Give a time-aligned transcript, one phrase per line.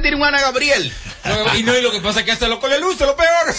[0.00, 0.92] te tire un Ana Gabriel.
[1.56, 3.54] y no, y lo que pasa es que hasta loco le luce, lo peor.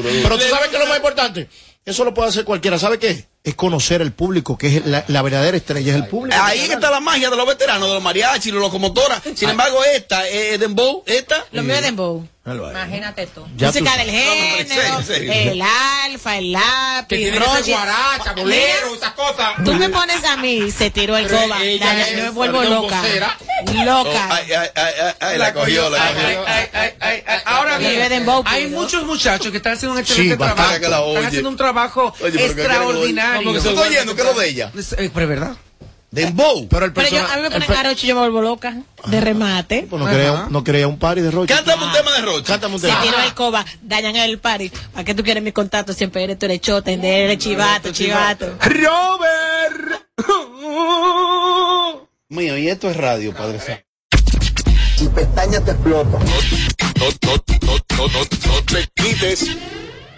[0.22, 1.48] Pero tú sabes que es lo más importante.
[1.84, 2.78] Eso lo puede hacer cualquiera.
[2.78, 3.26] ¿Sabe qué?
[3.42, 6.36] Es conocer al público, que es la, la verdadera estrella, es el público.
[6.42, 9.22] Ahí está la magia de los veteranos, de los mariachis, los locomotoras.
[9.34, 11.46] Sin embargo, esta es Dembow, esta.
[11.52, 12.28] Lo mío es Dembow.
[12.46, 13.46] Imagínate tú.
[13.46, 17.34] Música del género, el alfa, el lápiz, ser
[17.74, 19.54] guaracha, bolero, esas cosas.
[19.62, 21.58] Tú me pones a mí, se tiró el coba.
[21.62, 23.02] yo me vuelvo loca.
[23.84, 24.28] Loca.
[24.30, 26.44] Ay, ay, ay, ay, ay, la cogió, la Ay, cogió.
[27.44, 31.08] Ahora bien, hay muchos muchachos que están haciendo un excelente Sí, trabajo.
[31.08, 32.92] Están haciendo un trabajo Oye, pero
[33.38, 34.72] que quiere que se- ¿Tú estás oyendo que es lo de ella?
[34.76, 35.56] Es- eh, Pero es verdad.
[36.12, 36.66] Dembow.
[36.68, 38.42] Pero el Pero yo, persona- a mí me ponen per- Arocho y yo me vuelvo
[38.42, 38.76] loca.
[39.06, 39.86] De remate.
[39.88, 41.54] Pues no quería, no quería un party de Rocha.
[41.54, 42.46] Cántame un tema de Rocha.
[42.52, 43.00] Cántame un Se tema.
[43.02, 44.70] tiró el coba, dañan el party.
[44.92, 45.92] ¿Para qué tú quieres mi contacto?
[45.92, 48.56] Siempre eres tú eres chota, eres chivato, chivato.
[48.60, 50.02] Robert.
[52.28, 53.60] Mío, y esto es radio, padre
[55.00, 56.12] y pestañas te explotan.
[56.12, 56.26] No,
[57.00, 59.46] no, no, no, no, no te quites.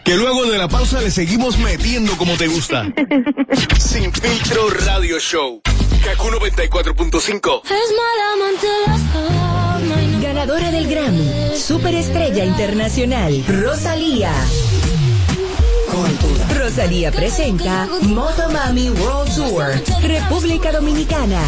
[0.04, 2.86] Que luego de la pausa le seguimos metiendo como te gusta.
[3.78, 5.60] Sin filtro radio show.
[6.04, 7.62] Kaku 94.5.
[10.20, 14.32] Ganadora del Grammy, Superestrella Internacional, Rosalía.
[16.58, 21.42] Rosalía presenta Motomami World Tour, República Dominicana.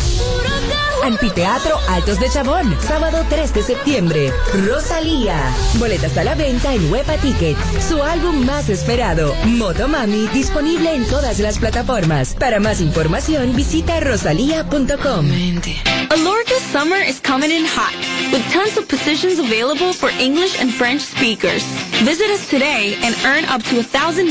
[1.02, 4.32] Anfiteatro Altos de Chabón, sábado 3 de septiembre.
[4.66, 5.36] Rosalía.
[5.74, 7.60] Boletas a la venta en Huepa Tickets.
[7.88, 12.34] Su álbum más esperado, Motomami, disponible en todas las plataformas.
[12.34, 15.26] Para más información, visita rosalía.com.
[16.10, 17.94] Alorca summer is coming in hot,
[18.32, 21.64] with tons of positions available for English and French speakers.
[22.04, 24.30] Visit us today and earn up to $1,000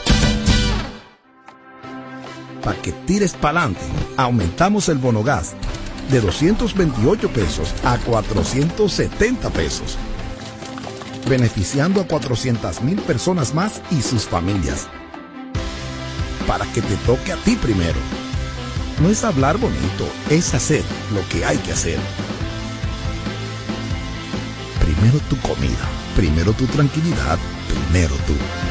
[2.63, 3.81] Para que tires pa'lante,
[4.17, 5.53] aumentamos el bono gas
[6.11, 9.97] de 228 pesos a 470 pesos,
[11.27, 14.87] beneficiando a 400 mil personas más y sus familias.
[16.47, 17.99] Para que te toque a ti primero.
[19.01, 20.83] No es hablar bonito, es hacer
[21.13, 21.97] lo que hay que hacer.
[24.79, 28.70] Primero tu comida, primero tu tranquilidad, primero tú.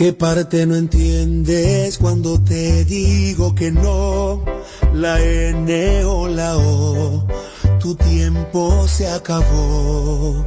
[0.00, 4.42] ¿Qué parte no entiendes cuando te digo que no?
[4.94, 7.26] La N o la O,
[7.78, 10.42] tu tiempo se acabó.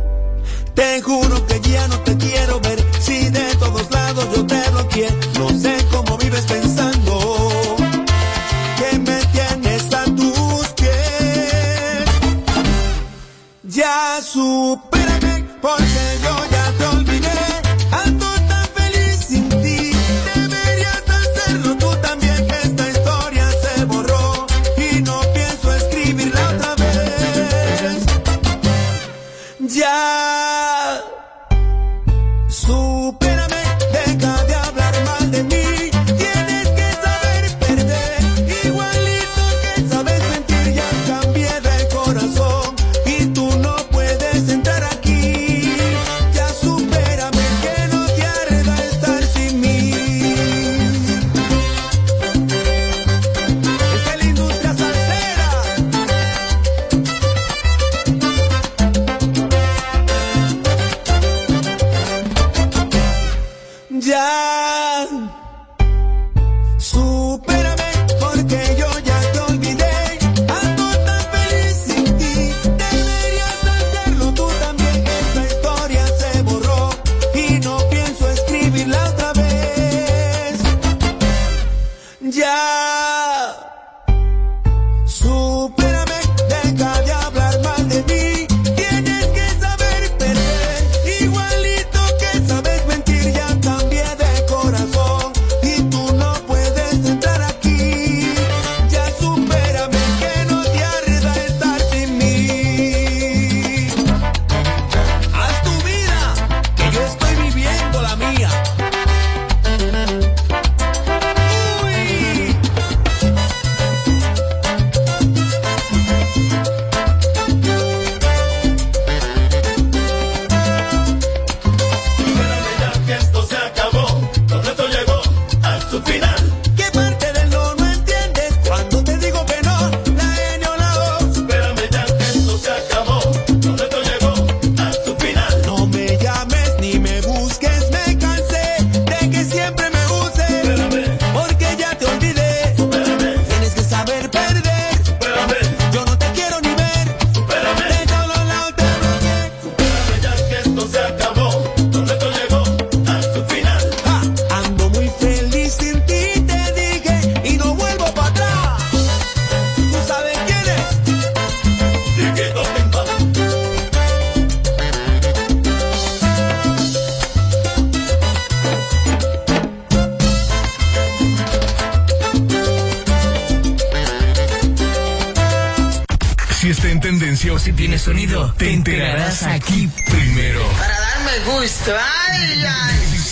[0.74, 5.10] Te juro que ya no te quiero ver, si de todos lados yo te bloqueé,
[5.38, 6.63] no sé cómo vives pensando.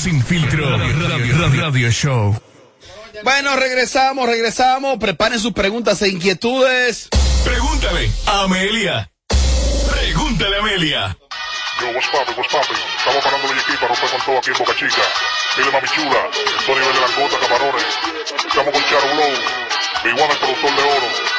[0.01, 2.35] Sin filtro, radio, radio, radio, show.
[3.23, 4.97] Bueno, regresamos, regresamos.
[4.99, 7.07] Preparen sus preguntas e inquietudes.
[7.45, 9.09] Pregúntale a Amelia.
[9.89, 11.17] Pregúntale a Amelia.
[11.79, 12.75] Yo, what's papi, what's papi.
[12.97, 15.01] Estamos parando el equipo para romper con todo aquí en Boca Chica.
[15.55, 16.21] Dile mami chula,
[16.65, 17.85] Tony nivel de langota, camarones.
[18.47, 19.31] Estamos con Charo Blow,
[20.03, 21.30] mi igual el productor de oro.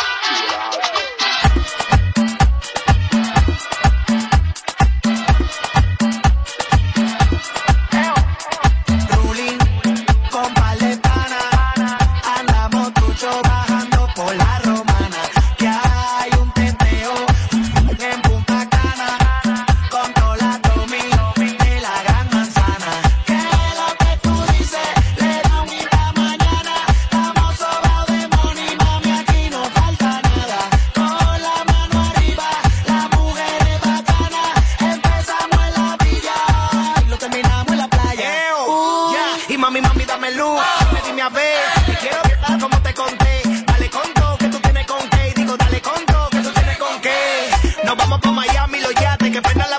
[49.32, 49.71] qué pena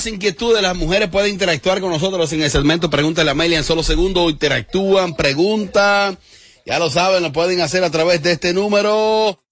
[0.00, 3.64] Preguntas, inquietudes, las mujeres pueden interactuar con nosotros en el segmento Pregúntale a Amelia en
[3.64, 4.30] solo segundos.
[4.30, 6.18] Interactúan, preguntan.
[6.64, 9.42] Ya lo saben, lo pueden hacer a través de este número.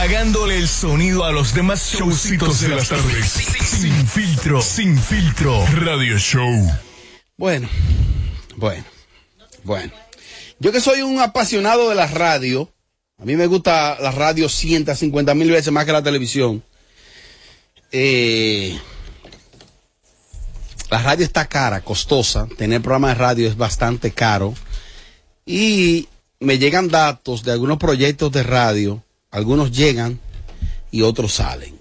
[0.05, 3.25] Apagándole el sonido a los demás showcitos de las tardes.
[3.25, 4.61] Sin filtro.
[4.61, 5.65] Sin filtro.
[5.77, 6.71] Radio Show.
[7.37, 7.67] Bueno,
[8.55, 8.83] bueno,
[9.63, 9.91] bueno.
[10.59, 12.71] Yo que soy un apasionado de la radio,
[13.17, 16.63] a mí me gusta la radio 150 mil veces más que la televisión.
[17.91, 18.79] Eh,
[20.91, 22.47] la radio está cara, costosa.
[22.59, 24.53] Tener programa de radio es bastante caro.
[25.47, 26.07] Y
[26.39, 29.04] me llegan datos de algunos proyectos de radio.
[29.35, 30.17] Algunos llegan
[30.91, 31.77] y otros salen.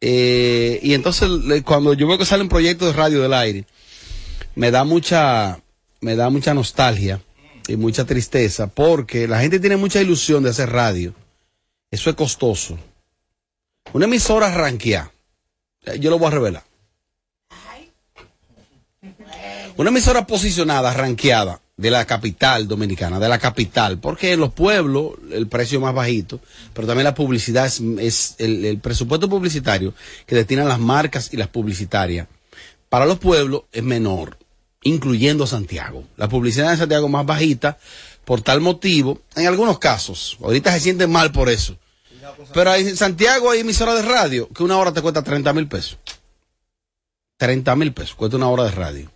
[0.00, 1.30] Eh, y entonces
[1.64, 3.64] cuando yo veo que salen proyectos de radio del aire,
[4.56, 5.60] me da mucha,
[6.00, 7.22] me da mucha nostalgia
[7.68, 11.14] y mucha tristeza porque la gente tiene mucha ilusión de hacer radio.
[11.92, 12.76] Eso es costoso.
[13.92, 15.12] Una emisora ranquea.
[16.00, 16.64] Yo lo voy a revelar.
[19.76, 25.12] Una emisora posicionada, ranqueada, de la capital dominicana, de la capital, porque en los pueblos
[25.32, 26.38] el precio es más bajito,
[26.74, 29.94] pero también la publicidad es, el, presupuesto publicitario
[30.26, 32.28] que destinan las marcas y las publicitarias.
[32.90, 34.36] Para los pueblos es menor,
[34.82, 36.04] incluyendo Santiago.
[36.18, 37.78] La publicidad en Santiago es más bajita,
[38.26, 41.78] por tal motivo, en algunos casos, ahorita se sienten mal por eso.
[42.52, 45.96] Pero en Santiago hay emisoras de radio que una hora te cuesta 30 mil pesos.
[47.38, 49.10] 30 mil pesos cuesta una hora de radio.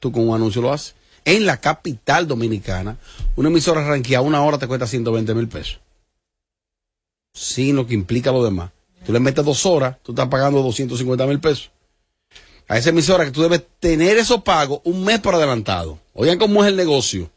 [0.00, 0.96] Tú con un anuncio lo haces.
[1.24, 2.96] En la capital dominicana,
[3.36, 5.80] una emisora ranqueada una hora te cuesta 120 mil pesos.
[7.32, 8.70] Sin lo que implica lo demás.
[9.06, 11.70] Tú le metes dos horas, tú estás pagando 250 mil pesos.
[12.68, 15.98] A esa emisora que tú debes tener esos pagos un mes por adelantado.
[16.14, 17.30] Oigan cómo es el negocio.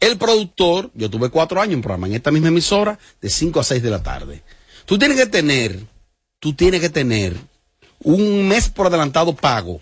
[0.00, 3.64] El productor, yo tuve cuatro años en programa en esta misma emisora de 5 a
[3.64, 4.42] 6 de la tarde.
[4.84, 5.80] Tú tienes que tener,
[6.40, 7.36] tú tienes que tener
[8.02, 9.80] un mes por adelantado pago.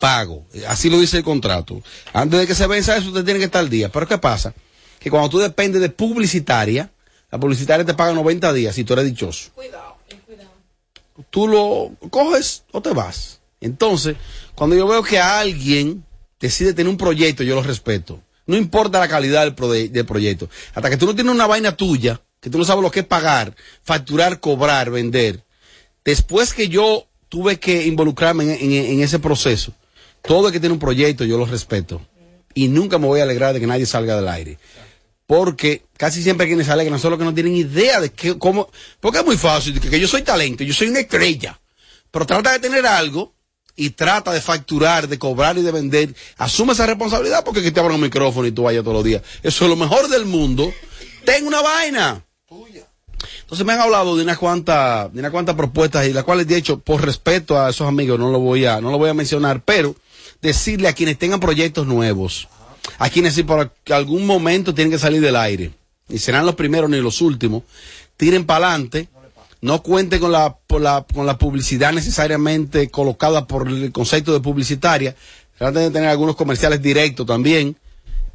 [0.00, 0.46] Pago.
[0.66, 1.80] Así lo dice el contrato.
[2.12, 3.90] Antes de que se venza eso, usted tiene que estar al día.
[3.92, 4.52] Pero ¿qué pasa?
[4.98, 6.90] Que cuando tú dependes de publicitaria,
[7.30, 9.50] la publicitaria te paga 90 días si tú eres dichoso.
[11.30, 13.40] Tú lo coges o te vas.
[13.60, 14.16] Entonces,
[14.54, 16.02] cuando yo veo que alguien
[16.40, 18.20] decide tener un proyecto, yo lo respeto.
[18.46, 20.48] No importa la calidad del, prode- del proyecto.
[20.74, 23.06] Hasta que tú no tienes una vaina tuya, que tú no sabes lo que es
[23.06, 25.44] pagar, facturar, cobrar, vender.
[26.04, 29.74] Después que yo tuve que involucrarme en, en- en ese proceso,
[30.22, 32.00] todo el que tiene un proyecto yo lo respeto.
[32.54, 34.58] Y nunca me voy a alegrar de que nadie salga del aire.
[35.26, 38.68] Porque casi siempre quienes se alegran son los que no tienen idea de qué, cómo.
[38.98, 41.60] Porque es muy fácil, que, yo soy talento, yo soy una estrella.
[42.10, 43.32] Pero trata de tener algo
[43.76, 46.14] y trata de facturar, de cobrar y de vender.
[46.36, 49.22] Asume esa responsabilidad porque que te abran un micrófono y tú vayas todos los días.
[49.42, 50.72] Eso es lo mejor del mundo.
[51.24, 52.24] Ten una vaina.
[53.42, 56.78] Entonces me han hablado de unas cuantas, de unas propuestas y las cuales de hecho,
[56.78, 59.94] por respeto a esos amigos, no lo voy a, no lo voy a mencionar, pero
[60.42, 62.48] decirle a quienes tengan proyectos nuevos,
[62.98, 65.72] a quienes si por algún momento tienen que salir del aire,
[66.08, 67.62] y serán los primeros ni los últimos,
[68.16, 69.08] tiren para adelante,
[69.60, 75.14] no cuenten con la, con la publicidad necesariamente colocada por el concepto de publicitaria,
[75.58, 77.76] traten de tener algunos comerciales directos también,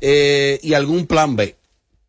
[0.02, 1.56] eh, y algún plan B,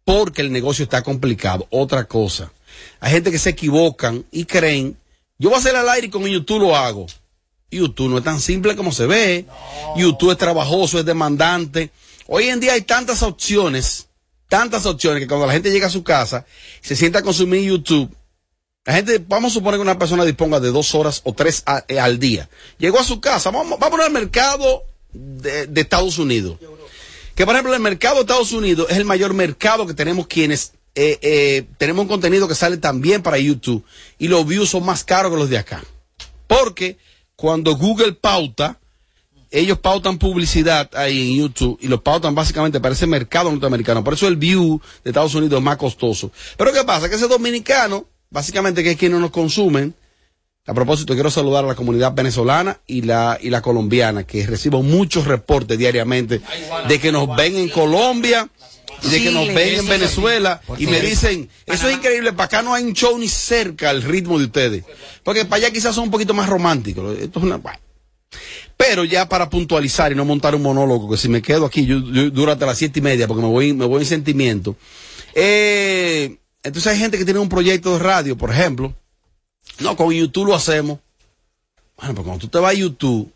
[0.04, 1.66] porque el negocio está complicado.
[1.70, 2.52] Otra cosa,
[3.00, 4.96] hay gente que se equivocan y creen,
[5.38, 7.06] yo voy a hacer al aire y con YouTube lo hago.
[7.70, 9.44] YouTube no es tan simple como se ve.
[9.96, 11.90] YouTube es trabajoso, es demandante.
[12.26, 14.08] Hoy en día hay tantas opciones,
[14.49, 16.44] tantas opciones que cuando la gente llega a su casa,
[16.80, 18.14] se sienta a consumir YouTube,
[18.85, 21.99] la gente, vamos a suponer que una persona disponga de dos horas o tres eh,
[21.99, 22.49] al día.
[22.78, 26.58] Llegó a su casa, vamos, vamos al mercado de, de Estados Unidos.
[27.35, 30.73] Que por ejemplo el mercado de Estados Unidos es el mayor mercado que tenemos quienes
[30.94, 33.85] eh, eh, tenemos un contenido que sale también para YouTube
[34.18, 35.85] y los views son más caros que los de acá.
[36.46, 36.96] Porque
[37.37, 38.81] cuando Google pauta,
[39.50, 44.02] ellos pautan publicidad ahí en YouTube y lo pautan básicamente para ese mercado norteamericano.
[44.02, 46.33] Por eso el view de Estados Unidos es más costoso.
[46.57, 47.09] Pero ¿qué pasa?
[47.09, 49.95] Que ese dominicano, básicamente que es quien no nos consumen,
[50.69, 54.83] a propósito, quiero saludar a la comunidad venezolana y la, y la colombiana, que recibo
[54.83, 56.40] muchos reportes diariamente
[56.88, 58.49] de que nos ven en Colombia
[59.02, 62.62] y de que nos ven en Venezuela y me dicen, eso es increíble, para acá
[62.62, 64.84] no hay un show ni cerca al ritmo de ustedes.
[65.22, 67.18] Porque para allá quizás son un poquito más románticos.
[67.18, 67.60] Esto es una...
[68.76, 71.98] Pero ya para puntualizar y no montar un monólogo, que si me quedo aquí, yo,
[71.98, 74.76] yo duro hasta las siete y media porque me voy, me voy en sentimiento.
[75.34, 78.94] Eh, Entonces hay gente que tiene un proyecto de radio, por ejemplo.
[79.78, 80.98] No, con YouTube lo hacemos.
[81.96, 83.32] Bueno, pues cuando tú te vas a YouTube,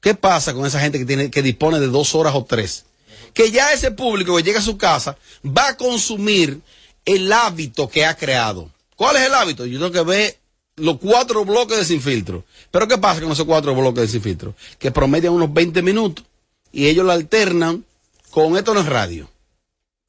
[0.00, 2.86] ¿qué pasa con esa gente que tiene, que dispone de dos horas o tres?
[3.32, 6.60] Que ya ese público que llega a su casa va a consumir
[7.04, 8.70] el hábito que ha creado.
[8.96, 9.66] ¿Cuál es el hábito?
[9.66, 10.38] Yo tengo que ver
[10.76, 12.44] los cuatro bloques de sin filtro.
[12.70, 14.54] Pero ¿qué pasa con esos cuatro bloques de sin filtro?
[14.78, 16.24] Que promedian unos 20 minutos
[16.72, 17.84] y ellos lo alternan
[18.30, 19.28] con esto no es radio.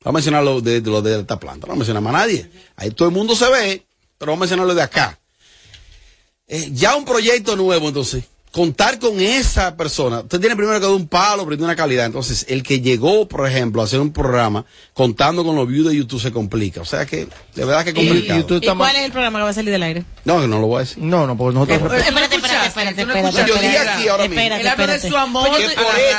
[0.03, 2.49] Vamos a mencionar lo de, lo de esta planta, no mencionamos a nadie.
[2.75, 3.85] Ahí todo el mundo se ve,
[4.17, 5.19] pero vamos a mencionar lo de acá.
[6.47, 10.19] Eh, ya un proyecto nuevo, entonces, contar con esa persona.
[10.19, 12.05] Usted tiene primero que dar un palo, pero una calidad.
[12.05, 15.95] Entonces, el que llegó, por ejemplo, a hacer un programa contando con los views de
[15.95, 16.81] YouTube se complica.
[16.81, 18.57] O sea que, de verdad que es complicado.
[18.61, 20.03] ¿Y cuál es el programa que va a salir del aire?
[20.25, 21.01] No, que no lo voy a decir.
[21.01, 21.81] No, no, porque nosotros.
[21.81, 23.47] Espérate, espérate, espérate, espérate.
[23.47, 24.39] Yo dije aquí ahora mismo.
[24.39, 25.09] Espérate, de espérate.
[25.09, 25.49] su amor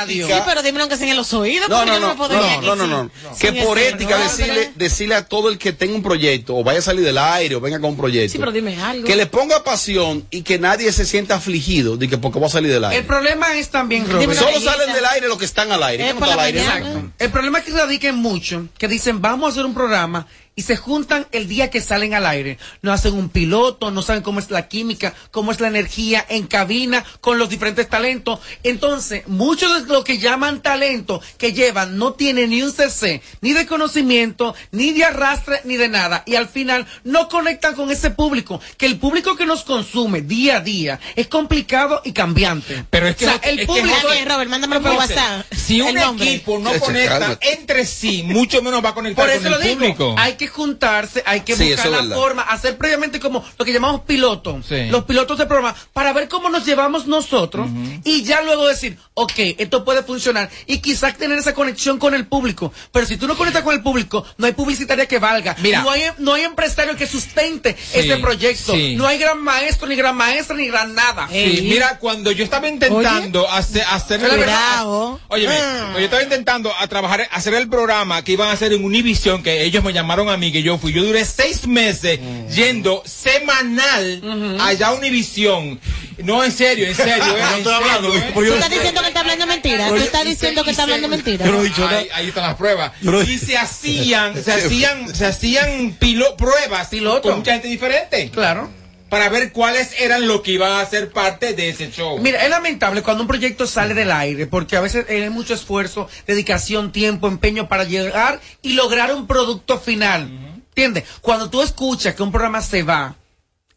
[0.07, 1.69] Sí, pero dímelo que sea en los oídos.
[1.69, 1.79] No,
[2.17, 5.57] porque no, yo no, no, no, no, Que por ética decirle, decirle a todo el
[5.57, 8.31] que tenga un proyecto o vaya a salir del aire o venga con un proyecto.
[8.31, 9.05] Sí, pero dime algo.
[9.05, 12.49] Que le ponga pasión y que nadie se sienta afligido de que porque va a
[12.49, 13.03] salir del El aire.
[13.03, 14.33] problema es también, Robert.
[14.33, 16.03] Solo salen del aire los que están al aire.
[16.03, 16.61] Es ¿Qué no por está la al aire?
[16.61, 17.11] Exacto.
[17.19, 20.61] El problema es que radica en mucho, que dicen vamos a hacer un programa y
[20.63, 22.57] se juntan el día que salen al aire.
[22.81, 26.47] No hacen un piloto, no saben cómo es la química, cómo es la energía en
[26.47, 28.39] cabina con los diferentes talentos.
[28.63, 33.53] Entonces, muchos de lo que llaman talento que llevan no tienen ni un CC, ni
[33.53, 36.23] de conocimiento, ni de arrastre, ni de nada.
[36.25, 40.57] Y al final no conectan con ese público, que el público que nos consume día
[40.57, 42.85] a día es complicado y cambiante.
[42.89, 45.45] Pero es que O sea, lo- el es público Robert, mándamelo por WhatsApp.
[45.51, 49.49] Si un equipo no conecta entre sí, mucho menos va a conectar Por con eso
[49.49, 50.15] lo el digo, público.
[50.17, 52.15] hay que juntarse, hay que Sí, buscar la verdad.
[52.15, 54.87] forma, hacer previamente como lo que llamamos pilotos, Sí.
[54.89, 57.67] los pilotos de programa, para ver cómo nos llevamos nosotros
[58.03, 62.25] y ya luego decir, ok, esto puede funcionar y quizás tener esa conexión con el
[62.27, 62.71] público.
[62.91, 65.81] Pero si tú no conectas con el público, no hay publicitaria que valga, Mira.
[65.83, 68.95] no hay, no hay empresario que sustente ese proyecto, sí.
[68.95, 71.27] no hay gran maestro, ni gran maestra, ni gran nada.
[71.31, 75.19] Sí, mira, cuando yo estaba intentando hacer, hacer el Cuidado.
[75.29, 75.91] Oye, Ah.
[75.93, 79.63] yo estaba intentando a trabajar, hacer el programa que iban a hacer en Univision, que
[79.63, 80.93] ellos me llamaron a mí, que yo fui.
[80.93, 82.19] Yo duré seis meses
[82.53, 85.79] yendo semanal allá a Univision.
[86.23, 88.31] No, en serio, en serio, eh, en estoy hablando, serio, eh.
[88.33, 89.87] Tú estás diciendo que está hablando mentira.
[89.89, 91.45] Tú estás diciendo que está hablando mentira.
[91.45, 91.97] Yo no he dicho nada.
[91.99, 92.91] Ahí, ahí están las pruebas.
[93.01, 97.29] No- Y se hacían, se hacían, se hacían pilo- pruebas Piloto.
[97.29, 98.29] con mucha gente diferente.
[98.31, 98.69] Claro.
[99.13, 102.17] Para ver cuáles eran lo que iban a ser parte de ese show.
[102.17, 106.09] Mira, es lamentable cuando un proyecto sale del aire, porque a veces hay mucho esfuerzo,
[106.25, 110.23] dedicación, tiempo, empeño para llegar y lograr un producto final.
[110.69, 111.03] ¿Entiendes?
[111.21, 113.15] Cuando tú escuchas que un programa se va,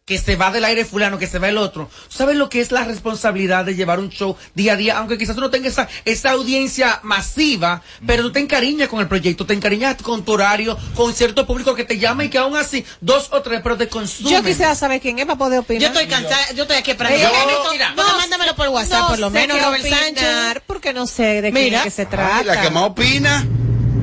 [0.07, 2.71] que se va del aire fulano, que se va el otro, ¿sabes lo que es
[2.71, 4.97] la responsabilidad de llevar un show día a día?
[4.99, 9.09] Aunque quizás tú no tengas esa, esa audiencia masiva, pero tú te encariñas con el
[9.09, 12.55] proyecto, te encariñas con tu horario, con cierto público que te llama y que aún
[12.55, 14.31] así, dos o tres, pero te consumen.
[14.31, 15.81] Yo quisiera saber quién es para poder opinar.
[15.81, 17.19] Yo estoy cansada, yo estoy aquí esperando.
[17.19, 20.61] Yo- mira, no, mándamelo por WhatsApp, no por lo menos, Robert Sánchez.
[20.65, 21.79] Porque no sé de quién Mira.
[21.79, 22.43] es que se Ay, trata.
[22.45, 23.45] la que más opina.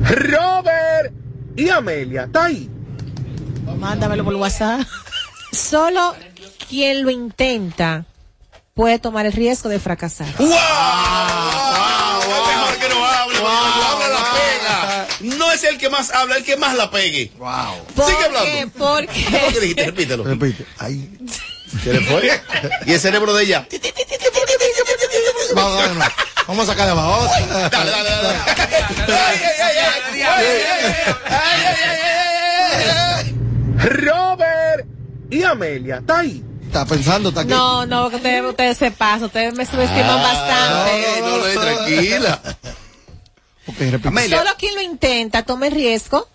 [0.03, 1.11] Robert
[1.57, 2.69] y Amelia, está ahí.
[3.79, 4.81] Mándamelo por WhatsApp.
[5.55, 6.15] Solo
[6.69, 8.05] quien lo intenta
[8.73, 10.27] puede tomar el riesgo de fracasar.
[10.37, 10.49] ¡Wow!
[10.49, 10.57] ¡Wow!
[12.27, 13.37] Es mejor que no hable.
[13.37, 15.07] Habla la pega.
[15.37, 17.31] No es el que más habla, el que más la pegue.
[17.37, 18.05] Wow.
[18.05, 18.71] Sigue hablando.
[18.77, 19.85] Porque, ¿Cómo que dijiste?
[19.85, 20.23] Repítelo.
[20.25, 20.65] Repite.
[20.77, 21.09] Ahí.
[21.83, 22.41] ¿Qué le fue?
[22.85, 23.67] ¿Y el cerebro de ella?
[25.55, 26.07] Vamos, vamos,
[26.47, 27.27] vamos a sacar de abajo.
[27.71, 28.27] Dale, dale, dale.
[29.07, 30.21] Ay, ay, ay, ay.
[30.21, 30.45] Ay,
[31.65, 31.99] ay, ay,
[32.73, 33.35] ay, ay.
[33.77, 34.54] Robert
[35.35, 36.43] y Amelia, está ahí.
[36.65, 37.49] Está pensando, está aquí.
[37.49, 40.91] no, no, que ustedes, ustedes se pasan, ustedes me subestiman bastante.
[40.91, 42.41] Ay, no, no, tranquila.
[43.67, 44.07] Ok, repite.
[44.07, 44.37] Amelia.
[44.39, 46.27] Solo quien lo intenta toma el riesgo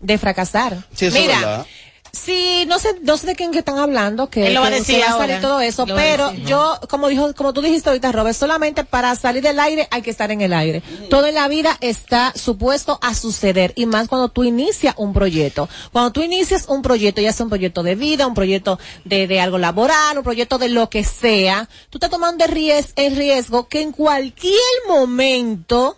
[0.00, 0.76] de fracasar.
[0.94, 1.66] Sí, eso es Mira, verdad.
[2.12, 4.70] Sí, no sé, no sé de quién que están hablando, que, Él lo va a
[4.70, 6.44] decir va a salir todo eso, Lo pero decir.
[6.46, 10.10] yo, como dijo, como tú dijiste ahorita, Robert, solamente para salir del aire hay que
[10.10, 10.82] estar en el aire.
[11.08, 15.68] Todo en la vida está supuesto a suceder, y más cuando tú inicias un proyecto.
[15.92, 19.40] Cuando tú inicias un proyecto, ya sea un proyecto de vida, un proyecto de, de
[19.40, 23.68] algo laboral, un proyecto de lo que sea, tú estás tomando el ries- el riesgo
[23.68, 24.54] que en cualquier
[24.88, 25.96] momento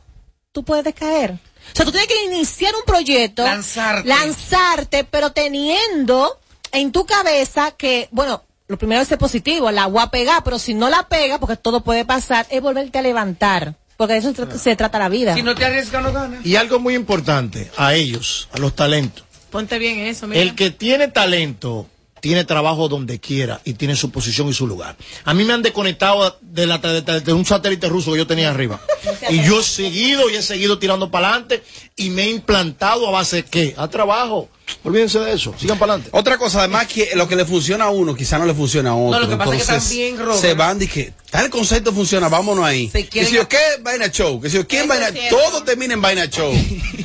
[0.52, 1.38] tú puedes caer.
[1.72, 4.08] O sea, tú tienes que iniciar un proyecto, Lanzarte.
[4.08, 6.38] lanzarte, pero teniendo
[6.72, 10.58] en tu cabeza que, bueno, lo primero es ser positivo, la voy a pegar, pero
[10.58, 13.74] si no la pega, porque todo puede pasar, es volverte a levantar.
[13.96, 15.34] Porque de eso se, tra- se trata la vida.
[15.34, 16.44] Si no te arriesgas, no ganas.
[16.44, 19.24] Y algo muy importante, a ellos, a los talentos.
[19.50, 20.40] Ponte bien eso, mira.
[20.40, 21.86] El que tiene talento
[22.22, 24.96] tiene trabajo donde quiera y tiene su posición y su lugar.
[25.24, 28.26] A mí me han desconectado de, la, de, de- de un satélite ruso que yo
[28.28, 28.80] tenía arriba.
[29.28, 31.64] Y yo he seguido y he seguido tirando para adelante
[31.96, 33.74] y me he implantado a base de qué?
[33.76, 34.48] A trabajo.
[34.84, 35.52] Olvídense de eso.
[35.58, 36.16] Sigan para adelante.
[36.16, 38.94] Otra cosa, además, que lo que le funciona a uno, quizá no le funciona a
[38.94, 39.18] otro.
[39.18, 42.64] lo que pasa es que también, Robert- se van y que tal concepto funciona, vámonos
[42.64, 42.86] ahí.
[42.88, 44.40] Que quieren- si yo qué, vaina show.
[44.40, 46.52] Que si yo quién, Eso vaina, todo termina en vaina show.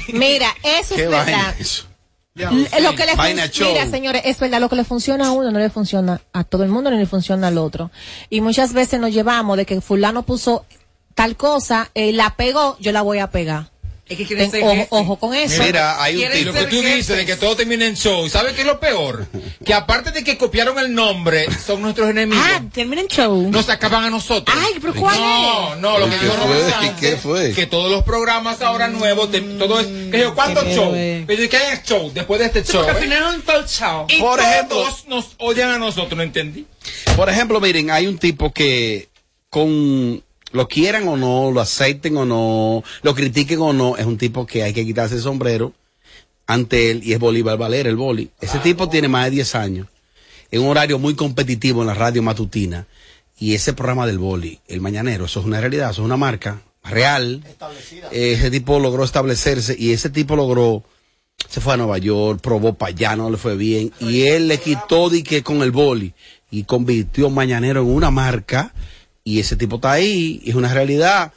[0.09, 1.55] Mira, eso ¿Qué es vaina verdad.
[2.37, 3.67] Lo que le Vaina show.
[3.67, 6.63] Mira, señores, es verdad, lo que le funciona a uno no le funciona a todo
[6.63, 7.91] el mundo ni le funciona al otro.
[8.29, 10.65] Y muchas veces nos llevamos de que fulano puso
[11.15, 13.71] tal cosa, eh, la pegó, yo la voy a pegar.
[14.09, 14.87] Es que quiere Ten- ser ojo, jefe.
[14.91, 15.61] ojo con eso.
[15.63, 16.53] Mira, hay un Y lo tipo.
[16.53, 19.27] que tú dices de que todo termina en show, ¿sabes qué es lo peor?
[19.65, 22.41] Que aparte de que copiaron el nombre, son nuestros enemigos.
[22.47, 23.49] Ah, termina en show.
[23.51, 24.57] Nos acaban a nosotros.
[24.59, 25.79] Ay, pero ¿cuál no, es?
[25.81, 26.45] no, lo que ¿Qué dijo fue?
[26.45, 27.51] Robert Sánchez, ¿Qué fue?
[27.53, 30.95] que todos los programas ahora nuevos, te- todo es, que yo, ¿cuántos Qué shows?
[31.27, 32.85] Pero que hay show después de este show.
[32.85, 33.01] Porque al ¿eh?
[33.01, 34.05] final un talk show.
[34.07, 36.65] Y Por todos ejemplo- nos odian a nosotros, ¿no entendí?
[37.17, 39.09] Por ejemplo, miren, hay un tipo que
[39.49, 44.17] con lo quieran o no, lo acepten o no, lo critiquen o no, es un
[44.17, 45.73] tipo que hay que quitarse el sombrero
[46.45, 48.29] ante él y es Bolívar Valera, el boli.
[48.39, 49.87] Ese tipo tiene más de 10 años,
[50.49, 52.87] en un horario muy competitivo en la radio matutina
[53.39, 56.61] y ese programa del boli, el mañanero, eso es una realidad, eso es una marca
[56.83, 57.43] real.
[58.11, 60.83] Eh, ese tipo logró establecerse y ese tipo logró
[61.49, 64.57] se fue a Nueva York, probó para allá, no le fue bien, y él le
[64.57, 66.13] quitó di que con el boli
[66.49, 68.73] y convirtió Mañanero en una marca,
[69.27, 71.33] y ese tipo está ahí, y es una realidad.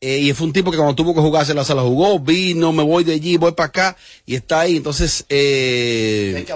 [0.00, 2.82] Eh, y fue un tipo que cuando tuvo que jugarse la sala jugó, vino, me
[2.82, 4.78] voy de allí, voy para acá, y está ahí.
[4.78, 6.46] Entonces, eh,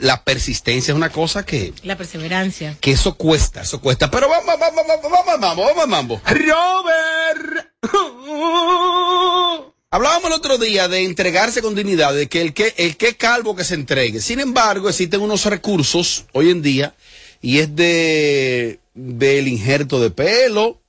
[0.00, 2.74] la persistencia es una cosa que, La perseverancia.
[2.80, 4.10] que eso cuesta, eso cuesta.
[4.10, 6.22] Pero vamos, vamos, vamos, vamos, vamos, vamos, vamos, mambo.
[6.24, 7.68] Robert.
[9.90, 13.54] Hablábamos el otro día de entregarse con dignidad, de que el que el que calvo
[13.54, 14.22] que se entregue.
[14.22, 16.94] Sin embargo, existen unos recursos hoy en día
[17.42, 20.80] y es de del injerto de pelo,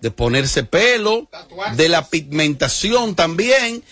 [0.00, 1.28] de ponerse pelo,
[1.74, 3.82] de la pigmentación también.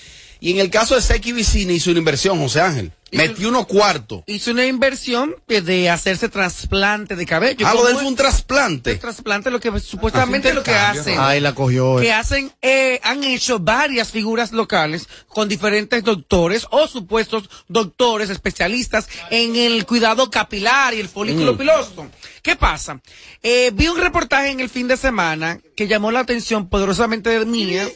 [0.40, 2.92] Y en el caso de Seki Vicini hizo una inversión, José Ángel.
[3.16, 4.22] Metió unos cuartos.
[4.26, 7.66] Hizo una inversión de, de hacerse trasplante de cabello.
[7.66, 8.02] Ah, lo ¿Cómo de él es?
[8.02, 8.90] fue un trasplante.
[8.92, 11.18] El trasplante lo que supuestamente lo que hacen.
[11.18, 11.96] Ahí la cogió.
[11.96, 19.08] Que hacen, eh, han hecho varias figuras locales con diferentes doctores o supuestos doctores especialistas
[19.30, 21.58] en el cuidado capilar y el folículo Mm.
[21.58, 22.06] piloso.
[22.42, 23.00] ¿Qué pasa?
[23.42, 27.86] Eh, vi un reportaje en el fin de semana que llamó la atención poderosamente mía.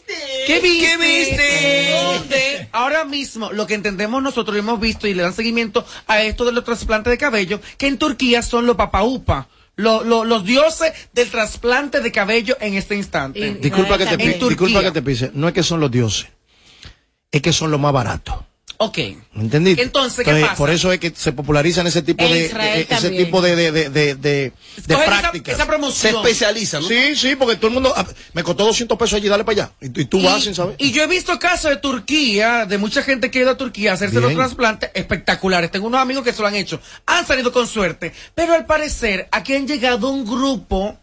[0.47, 0.81] ¿Qué viste?
[0.81, 1.91] ¿Qué viste?
[2.14, 6.23] Donde ahora mismo lo que entendemos nosotros y hemos visto y le dan seguimiento a
[6.23, 9.49] esto de los trasplantes de cabello, que en Turquía son los papaupa.
[9.77, 13.38] Lo- lo- los dioses del trasplante de cabello en este instante.
[13.38, 15.31] Y- Disculpa que te, disculpa que te pise.
[15.35, 16.27] No es que son los dioses.
[17.31, 18.35] Es que son los más baratos.
[18.76, 18.98] Ok.
[19.33, 19.83] ¿Me ¿Entendiste?
[19.83, 20.54] Entonces, ¿qué pasa?
[20.54, 23.72] Por eso es que se popularizan ese tipo En de, eh, ese tipo de, de,
[23.72, 24.52] de, de, de-
[24.87, 25.54] de Cogen esa- prácticas.
[25.54, 26.16] esa Se promoción.
[26.16, 26.87] especializa, ¿no?
[26.87, 27.92] Sí, sí, porque todo el mundo.
[27.96, 29.72] ah, Me costó 200 pesos allí, dale para allá.
[29.81, 30.76] Y, y tú vas sin saber.
[30.78, 33.90] y yo he visto casos de Turquía, de mucha gente que ha ido a Turquía
[33.90, 35.70] a hacerse los trasplantes espectaculares.
[35.72, 36.81] Tengo unos amigos que se lo han hecho.
[37.07, 38.12] Han salido con suerte.
[38.35, 40.96] Pero al parecer, aquí han llegado un grupo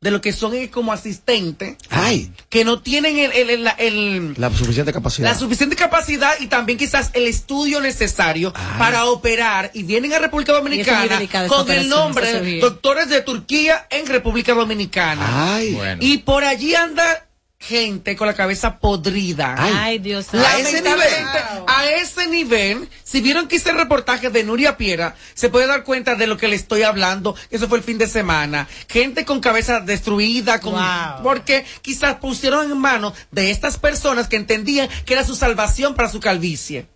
[0.00, 4.34] de lo que son como asistentes Ay, que no tienen el, el- el- la- el-
[4.36, 5.28] la suficiente capacidad.
[5.28, 10.52] la suficiente capacidad y también quizás el estudio necesario para operar y vienen a República
[10.52, 15.54] Dominicana con el nombre doctores de Turquía en República Dominicana.
[15.56, 16.00] Ay, Bueno.
[16.00, 17.26] Y por allí anda
[17.60, 19.54] gente con la cabeza podrida.
[19.58, 20.46] Ay, Dios santo.
[20.46, 25.16] A ese Lamentablemente, a ese nivel, si vieron que hice el reportaje de Nuria Piera,
[25.34, 27.34] se puede dar cuenta de lo que le estoy hablando.
[27.50, 28.68] Eso fue el fin de semana.
[28.88, 31.22] Gente con cabeza destruida, con, Wow.
[31.22, 36.08] porque quizás pusieron en manos de estas personas que entendían que era su salvación para
[36.08, 36.86] su calvicie.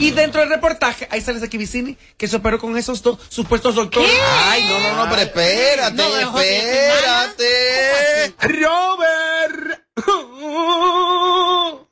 [0.00, 3.74] Y dentro del reportaje, ahí sale Seki Vicini, que se operó con esos dos supuestos
[3.74, 4.10] doctores.
[4.44, 8.34] Ay, no, no, no, pero espérate, No, espérate.
[8.40, 9.82] Robert.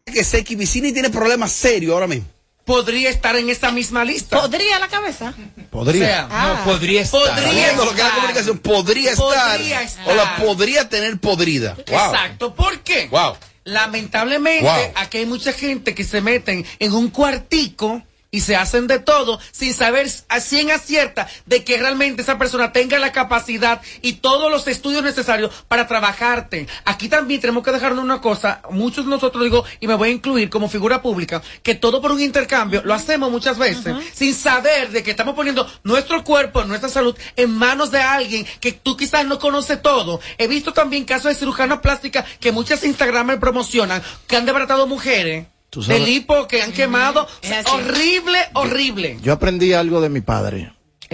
[0.04, 2.26] Que Seki Vicini tiene problemas serios ahora mismo.
[2.64, 4.40] Podría estar en esa misma lista.
[4.40, 5.34] ¿Podría la cabeza?
[5.70, 6.04] podría.
[6.04, 6.54] O sea, Ah.
[6.64, 7.20] No, podría estar.
[7.20, 8.14] Podría Viendo lo que es la estar.
[8.20, 10.08] comunicación, podría estar, Podría estar.
[10.08, 11.74] o la podría tener podrida.
[11.74, 11.84] Wow.
[11.86, 12.54] Exacto.
[12.54, 13.06] ¿Por qué?
[13.10, 13.36] Wow.
[13.66, 14.92] Lamentablemente, Wow.
[14.94, 18.00] aquí hay mucha gente que se meten en un cuartico
[18.36, 22.70] y se hacen de todo sin saber a cien acierta de que realmente esa persona
[22.70, 26.68] tenga la capacidad y todos los estudios necesarios para trabajarte.
[26.84, 30.12] Aquí también tenemos que dejarnos una cosa, muchos de nosotros digo, y me voy a
[30.12, 34.90] incluir como figura pública, que todo por un intercambio lo hacemos muchas veces sin saber
[34.90, 39.24] de que estamos poniendo nuestro cuerpo, nuestra salud en manos de alguien que tú quizás
[39.24, 40.20] no conoces todo.
[40.36, 45.46] He visto también casos de cirujanos plásticas que muchas Instagramers promocionan que han desbaratado mujeres.
[45.76, 47.28] Tú sabes- Del hipo que han quemado.
[47.70, 49.18] Horrible, horrible.
[49.20, 50.72] Yo aprendí algo de mi padre.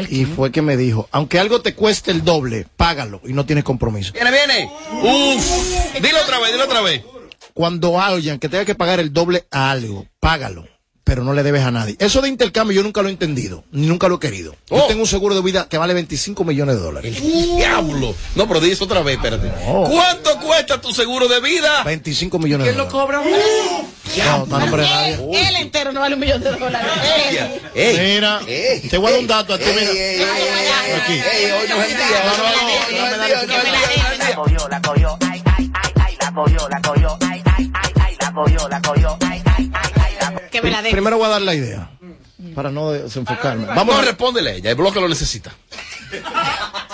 [0.09, 3.64] Y fue que me dijo, aunque algo te cueste el doble, págalo y no tienes
[3.64, 4.12] compromiso.
[4.12, 4.70] Viene, viene.
[5.03, 6.01] Uf.
[6.01, 7.03] Dilo otra vez, dilo otra vez.
[7.55, 10.68] Cuando alguien que tenga que pagar el doble a algo, págalo,
[11.05, 11.97] pero no le debes a nadie.
[11.99, 14.53] Eso de intercambio yo nunca lo he entendido, ni nunca lo he querido.
[14.71, 14.87] Yo Oh.
[14.87, 17.21] tengo un seguro de vida que vale 25 millones de dólares.
[17.23, 18.15] Diablo.
[18.35, 19.51] No, pero di eso otra vez, espérate.
[19.91, 21.83] ¿Cuánto cuesta tu seguro de vida?
[21.85, 23.21] 25 millones de ¿Quién lo dólares.
[23.21, 24.27] cobra?
[24.27, 25.15] No, nombre de nadie.
[25.15, 26.91] Él, él entero no vale un millón de dólares.
[27.75, 28.41] Mira,
[28.91, 29.91] te voy a dar un dato a ti, mira.
[29.91, 31.12] Aquí.
[31.12, 32.07] hoy no es el día.
[32.27, 32.43] No, no,
[33.01, 37.19] no, no, no el- La cogió, la cogió, ay, ay, ay, la cogió, la cogió,
[37.21, 39.41] ay, ay, ay, la cogió, la cogió, ay.
[40.53, 40.93] Que me la deje.
[40.93, 41.91] Primero voy a dar la idea,
[42.55, 43.65] para no desenfocarme.
[43.67, 44.71] Vamos Vamos a a respóndele a ella.
[44.71, 45.53] El bloque lo necesita.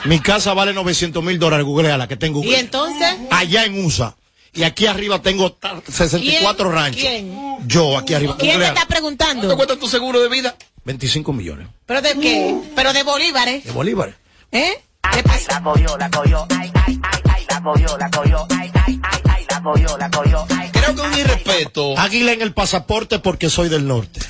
[0.04, 2.42] Mi casa vale 900 mil dólares, googleala, que tengo.
[2.44, 4.14] Y entonces, Allá en USA.
[4.54, 6.74] Y aquí arriba tengo ta- 64 ¿Quién?
[6.74, 7.00] ranchos.
[7.02, 7.58] ¿Quién?
[7.66, 8.36] Yo aquí arriba.
[8.38, 8.74] ¿quién te googleala.
[8.80, 9.40] está preguntando?
[9.42, 10.56] ¿Cuánto cuesta tu seguro de vida?
[10.84, 12.56] 25 millones ¿Pero de qué?
[12.74, 13.64] ¿Pero de bolívares?
[13.64, 14.14] de bolívares.
[14.52, 14.80] ¿Eh?
[15.02, 18.70] Ay, ay, la cogió, la cogió, ay, ay, ay, ay, la cogió, la cogió, ay,
[18.86, 20.67] ay, ay, ay, la cogió, la cogió, ay.
[20.96, 21.98] Un irrespeto.
[21.98, 24.20] Águila en el pasaporte porque soy del norte.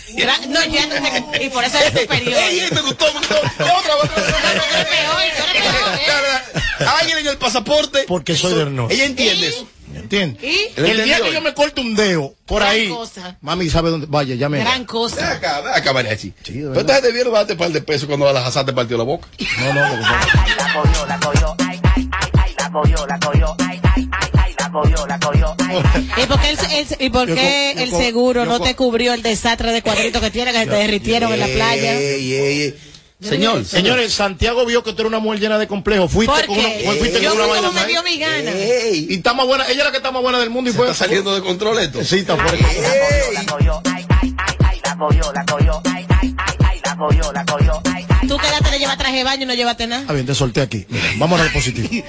[0.48, 0.94] No, ya no
[1.32, 2.34] te- Y por eso eres superior.
[2.38, 3.34] Ey, ey, me gustó, me gustó.
[3.58, 4.24] Otra, otra.
[7.00, 8.04] Alguien en el pasaporte.
[8.06, 8.94] Porque soy del norte.
[8.94, 9.66] Ella entiende eso.
[9.94, 10.42] ¿Entiendes?
[10.44, 10.58] ¿Y?
[10.80, 13.36] El día que yo me corte un dedo por Gran ahí, cosa.
[13.40, 14.06] mami sabe dónde.
[14.08, 14.58] Vaya, ya me.
[14.58, 15.32] Gran Ven cosa.
[15.32, 16.32] acá, ven acá, mariachi.
[16.46, 19.26] Entonces debieron darte un par de pesos cuando a la Hazard te partió la boca.
[19.60, 23.06] No, no, pasa- Ay, ay, la cogió, la cogió, ay, ay, ay, ay, la cogió,
[23.06, 23.56] la cogió,
[24.68, 26.22] la cogió, la cogió, ay, ay, ay.
[26.22, 28.50] ¿Y por qué el, el- y por Yo qué co- yo el co- seguro yo
[28.50, 31.46] no te cubrió el desastre de cuadritos que tiene que se te derritieron en la
[31.46, 31.94] playa?
[33.20, 36.08] Señor, Señores, Santiago vio que tú eres una mujer llena de complejos.
[36.12, 38.50] Fuiste ¿Por con una, fuiste Yo con una fui vaina como me dio mi gana.
[38.52, 39.06] Ey.
[39.10, 40.86] Y está más buena, ella es la que está más buena del mundo y fue
[40.88, 42.04] está saliendo de control esto.
[42.04, 42.52] Sí, está fuera.
[42.68, 46.34] Ay, la cogió, la cogió, ay, ay, ay, ay, la cogió, la cogió, ay, ay,
[46.38, 48.07] ay, ay, la cogió, la cogió, ay, ay.
[48.28, 50.04] Tú quédate de llevar traje de baño y no llevaste nada.
[50.06, 50.86] Ah, bien, te solté aquí.
[50.88, 51.88] Mira, vamos a lo positivo.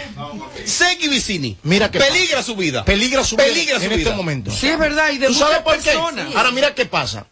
[0.65, 1.57] Seki Vicini.
[1.63, 2.83] Mira que Peligra su vida.
[2.85, 3.99] Peligra su Peligra vida su en vida.
[4.09, 4.51] este momento.
[4.51, 5.11] Sí, es verdad.
[5.11, 5.91] Y de ¿Tú sabes muchas por qué?
[5.91, 6.35] personas.
[6.35, 7.25] Ahora mira qué pasa.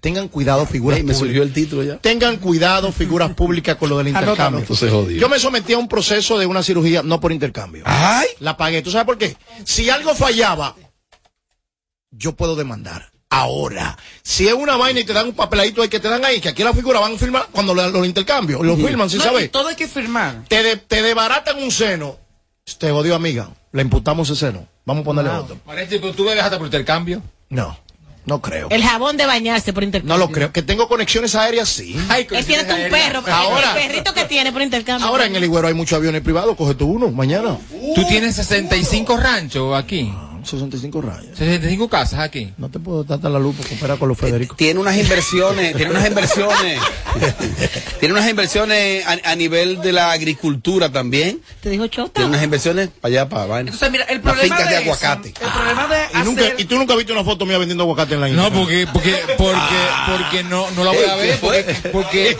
[0.00, 1.18] Tengan cuidado, figuras Ey, me públicas.
[1.28, 1.96] surgió el título ya.
[1.98, 4.62] Tengan cuidado, figuras públicas, con lo del intercambio.
[4.62, 5.20] Esto se jodió.
[5.20, 7.84] Yo me sometí a un proceso de una cirugía, no por intercambio.
[7.86, 8.26] Ay.
[8.40, 8.82] La pagué.
[8.82, 9.36] ¿Tú sabes por qué?
[9.64, 10.74] Si algo fallaba,
[12.10, 13.11] yo puedo demandar.
[13.34, 16.38] Ahora, si es una vaina y te dan un papeladito ahí que te dan ahí,
[16.38, 19.24] que aquí la figura van a firmar cuando lo, lo intercambio, lo firman, ¿sí No,
[19.24, 19.50] sabes?
[19.50, 20.42] todo hay que firmar.
[20.48, 22.18] Te, de- te debaratan un seno.
[22.78, 23.48] Te odio, amiga.
[23.72, 24.66] Le imputamos ese seno.
[24.84, 25.56] Vamos a ponerle otro.
[25.66, 27.22] Mariachi, pero tú bebes hasta por intercambio.
[27.48, 27.76] No,
[28.26, 28.68] no creo.
[28.70, 30.14] El jabón de bañarse por intercambio.
[30.14, 30.52] No lo creo.
[30.52, 31.96] Que tengo conexiones aéreas, sí.
[32.10, 33.22] Ay, Él tiene un perro.
[33.32, 35.06] Ahora- el perrito que tiene por intercambio.
[35.06, 36.54] Ahora en el Iguero hay muchos aviones privados.
[36.54, 37.56] Coge tú uno mañana.
[37.94, 40.12] Tú tienes 65 ranchos aquí.
[40.44, 41.36] 65 rayas.
[41.36, 42.52] 65 casas aquí.
[42.58, 44.54] No te puedo dar la luz porque opera con los Federico.
[44.56, 46.80] Tiene unas inversiones, tiene unas inversiones,
[48.00, 51.40] tiene unas inversiones a, a nivel de la agricultura también.
[51.60, 52.12] Te dijo chota.
[52.14, 53.70] Tiene unas inversiones para allá, para vaina.
[53.70, 55.28] Entonces, mira, el Las problema fincas de de eso, aguacate.
[55.28, 58.14] el problema de Y, nunca, hacer- y tú nunca viste una foto mía vendiendo aguacate
[58.14, 58.60] en la No, Instagram.
[58.60, 61.38] porque, porque, porque, porque no, no la voy a ver.
[61.40, 62.36] Porque, porque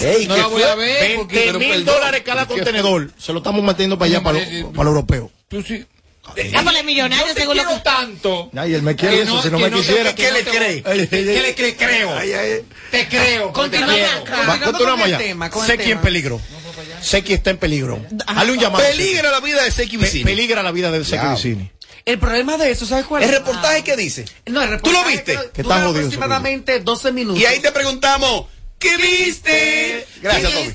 [0.00, 0.70] Ey, no ¿qué la voy fue?
[0.70, 1.00] a ver.
[1.00, 3.10] 20 Porque, pero mil dólares cada contenedor.
[3.18, 5.30] Se lo estamos metiendo para allá, para lo, para lo europeo.
[5.48, 5.84] Tú sí.
[6.52, 7.84] Dámosle millonario Yo te según lo quiero que...
[7.84, 8.50] tanto.
[8.56, 10.14] Ay, él me quiere Que eso, no- si no que me no quisiera.
[10.14, 10.82] que no te- cree?
[10.82, 11.76] ¿Qué le cree?
[11.76, 12.16] Creo.
[12.16, 13.52] Ay, ay, Te creo.
[13.52, 13.98] Continuamos
[14.72, 15.18] con el allá.
[15.18, 16.40] tema, con el Seki en peligro.
[17.02, 18.00] Seki está en peligro.
[18.10, 18.84] Dale un llamado.
[18.84, 20.24] Peligra la vida de Seki Pe- Vicini.
[20.24, 21.32] Peligra la vida de Seki Ya.
[21.34, 21.70] Vicini.
[22.06, 23.38] El problema de eso, ¿sabes cuál ¿El es?
[23.38, 24.24] reportaje qué dice?
[24.46, 25.32] No, el ¿Tú reportaje lo viste?
[25.36, 27.40] dura Que está aproximadamente 12 minutos.
[27.40, 28.46] Y ahí te preguntamos,
[28.80, 30.06] ¿qué viste?
[30.20, 30.74] Gracias, Tommy.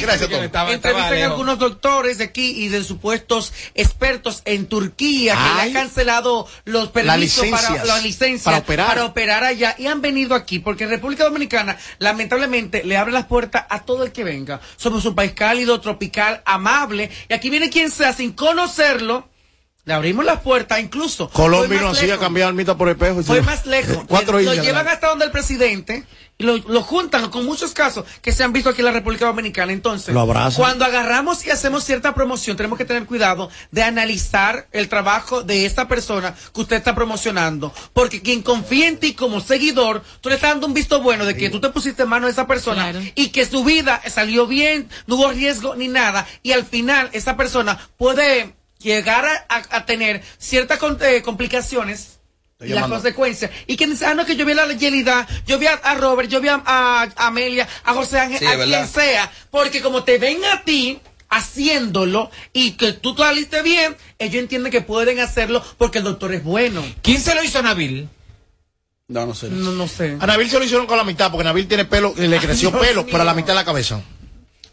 [0.00, 0.44] Gracias, Tommy.
[0.44, 5.60] Estaba- Entrevistan a algunos doctores de aquí y de supuestos expertos en Turquía que le
[5.62, 5.68] Ay.
[5.68, 8.86] han cancelado los permisos para la licencia para operar.
[8.86, 13.26] para operar allá y han venido aquí porque en República Dominicana lamentablemente le abre las
[13.26, 14.60] puertas a todo el que venga.
[14.76, 19.28] Somos un país cálido, tropical, amable y aquí viene quien sea sin conocerlo.
[19.84, 21.30] Le abrimos las puertas, incluso.
[21.30, 22.22] Colón fue vino más así a lejos.
[22.22, 23.22] cambiar almita por espejo.
[23.22, 24.04] Fue más lejos.
[24.08, 26.04] Cuatro lo llevan hasta donde el presidente
[26.40, 29.26] y lo, lo juntan con muchos casos que se han visto aquí en la República
[29.26, 29.72] Dominicana.
[29.72, 30.24] Entonces, Lo
[30.56, 35.66] cuando agarramos y hacemos cierta promoción, tenemos que tener cuidado de analizar el trabajo de
[35.66, 37.72] esta persona que usted está promocionando.
[37.92, 41.36] Porque quien confía en ti como seguidor, tú le estás dando un visto bueno de
[41.36, 43.04] que tú te pusiste en mano de esa persona Claro.
[43.16, 46.24] y que su vida salió bien, no hubo riesgo ni nada.
[46.44, 52.17] Y al final, esa persona puede llegar a, a- a tener ciertas con- eh, complicaciones
[52.58, 52.96] Estoy y las llamando.
[52.96, 53.50] consecuencias.
[53.68, 55.94] Y que dice, ah, no, que yo vi a la Yelida, yo vi a, a
[55.94, 59.30] Robert, yo vi a, a Amelia, a José Ángel, Sí, a quien sea.
[59.52, 64.80] Porque como te ven a ti haciéndolo y que tú saliste bien, ellos entienden que
[64.80, 66.84] pueden hacerlo porque el doctor es bueno.
[67.00, 68.08] ¿Quién se lo hizo a Nabil?
[69.06, 69.48] No, no sé.
[69.50, 70.16] No, no sé.
[70.18, 72.82] A Nabil se lo hicieron con la mitad, porque Nabil tiene pelo, le creció Dios
[72.84, 73.12] pelo mío.
[73.12, 74.00] para la mitad de la cabeza.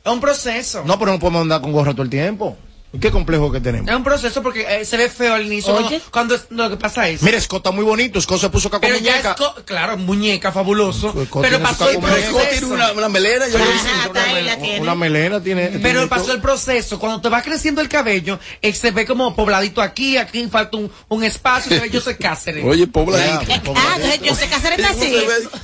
[0.04, 0.84] Es un proceso.
[0.86, 2.58] No, pero no podemos andar con gorra todo el tiempo.
[3.00, 3.90] ¿Qué complejo que tenemos?
[3.90, 5.74] Es un proceso porque eh, se ve feo al inicio.
[5.76, 6.02] Oye.
[6.12, 7.22] Cuando, cuando lo que pasa es.
[7.22, 8.20] Mira, Scott está muy bonito.
[8.22, 9.32] Scott se puso ya muñeca.
[9.32, 11.12] es co- claro, muñeca, fabuloso.
[11.26, 12.32] Scott Pero pasó el caco proceso.
[12.32, 14.58] Scott tiene una- una melena, yo Ajá, una melena.
[14.58, 14.80] tiene.
[14.82, 15.68] Una melena tiene.
[15.68, 17.00] Pero tiene pasó el proceso.
[17.00, 20.92] Cuando te va creciendo el cabello, eh, se ve como pobladito aquí, aquí falta un,
[21.10, 22.64] un espacio, se ve yo sé Cáceres.
[22.66, 23.74] Oye, pobladito.
[23.76, 25.16] Ah, entonces yo sé Cáceres está así.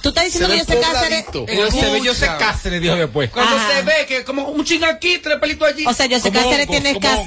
[0.02, 1.26] Tú estás diciendo que yo sé Cáceres.
[1.32, 2.02] Pero se ve
[2.40, 3.30] Cáceres, dijo después.
[3.32, 5.86] Cuando se ve que como un ching aquí, tres pelitos allí.
[5.86, 7.21] O sea, yo sé Como Cáceres tiene como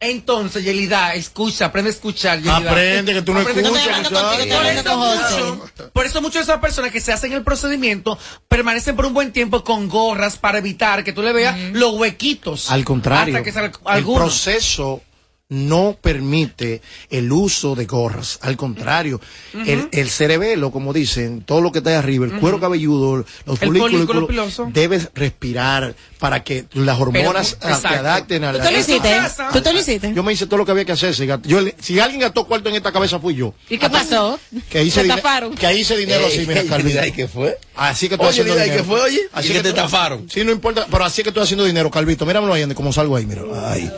[0.00, 2.38] Entonces, Yelida, escucha, aprende a escuchar.
[2.38, 2.56] Yelida.
[2.56, 5.90] Aprende, que tú no Aprende- escuchas, contigo, hablando con José.
[5.92, 9.32] Por eso muchas de esas personas que se hacen el procedimiento permanecen por un buen
[9.32, 12.68] tiempo con gorras para evitar que tú le veas los huequitos.
[12.70, 15.02] Al contrario, Hasta que salga el proceso
[15.48, 18.38] no permite el uso de gorras.
[18.42, 19.20] Al contrario,
[19.64, 23.58] el, el cerebelo, como dicen, todo lo que está ahí arriba, el cuero cabelludo, los
[23.58, 28.64] folículos, debes respirar para que las hormonas Pero, se adapten a ¿Tú la...
[28.64, 29.20] te lo hiciste?
[29.52, 30.12] ¿Tú te lo hiciste?
[30.14, 31.14] Yo me hice todo lo que había que hacer.
[31.14, 33.54] Si, yo alguien gastó cuarto en esta cabeza fui yo.
[33.68, 34.40] ¿Y qué pasó?
[34.68, 36.96] Que hice, ¿Te que hice dinero así, mira, Calvin.
[37.06, 37.58] ¿y qué fue?
[37.76, 38.82] Así que estoy Oye, haciendo mira, ¿y dinero.
[38.82, 39.20] qué fue, oye?
[39.32, 40.28] Así ¿Y que te estafaron?
[40.28, 42.26] Sí, no importa, pero así que estoy haciendo dinero, Calvito.
[42.26, 43.42] Míramelo ahí, como salgo ahí, mira.
[43.66, 43.90] Ay.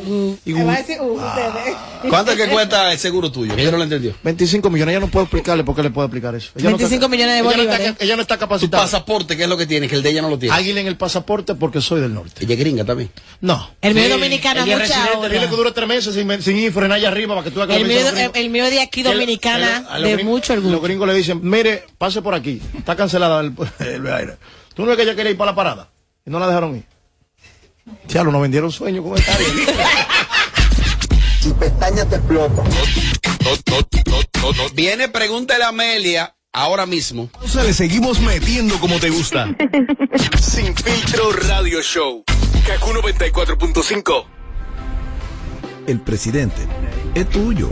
[0.44, 1.18] Y a decir, uh.
[1.46, 1.76] Ustedes.
[2.10, 3.56] ¿Cuánto es que cuesta el seguro tuyo?
[3.56, 4.14] Yo no lo entendió.
[4.22, 6.50] 25 millones, ella no puedo explicarle por qué le puedo explicar eso.
[6.56, 7.94] Ella no 25 está- millones de ella no bolívares.
[7.98, 8.82] ella no está Tu capacitada.
[8.84, 9.88] pasaporte, ¿qué es lo que tiene?
[9.88, 10.54] Que el de ella no lo tiene.
[10.54, 12.44] Águila en el pasaporte porque soy del norte.
[12.44, 13.10] Ella es gringa también.
[13.40, 13.70] No.
[13.80, 15.28] El mío es dominicano, Ella mucha residente, hora.
[15.28, 17.84] dile que dura tres meses sin, sin ir frenar allá arriba para que tú El
[17.86, 20.72] mío, el, el mío de aquí dominicana, el- de gringos- mucho orgullo.
[20.72, 22.60] Los gringos le dicen, mire, pase por aquí.
[22.76, 24.36] Está cancelada el, el aire.
[24.74, 25.88] ¿Tú no ves que ella quería ir para la parada?
[26.24, 26.84] Y no la dejaron ir.
[28.06, 29.32] Chalo, nos vendieron sueños con esta
[31.48, 31.54] área.
[31.54, 32.66] Si pestañas te explotan.
[34.74, 37.30] Viene, pregúntale a Amelia ahora mismo.
[37.42, 39.46] O sea, le seguimos metiendo como te gusta.
[40.40, 42.24] Sin filtro radio show.
[42.66, 44.24] Kaku 94.5.
[45.86, 46.66] El presidente
[47.14, 47.70] es tuyo.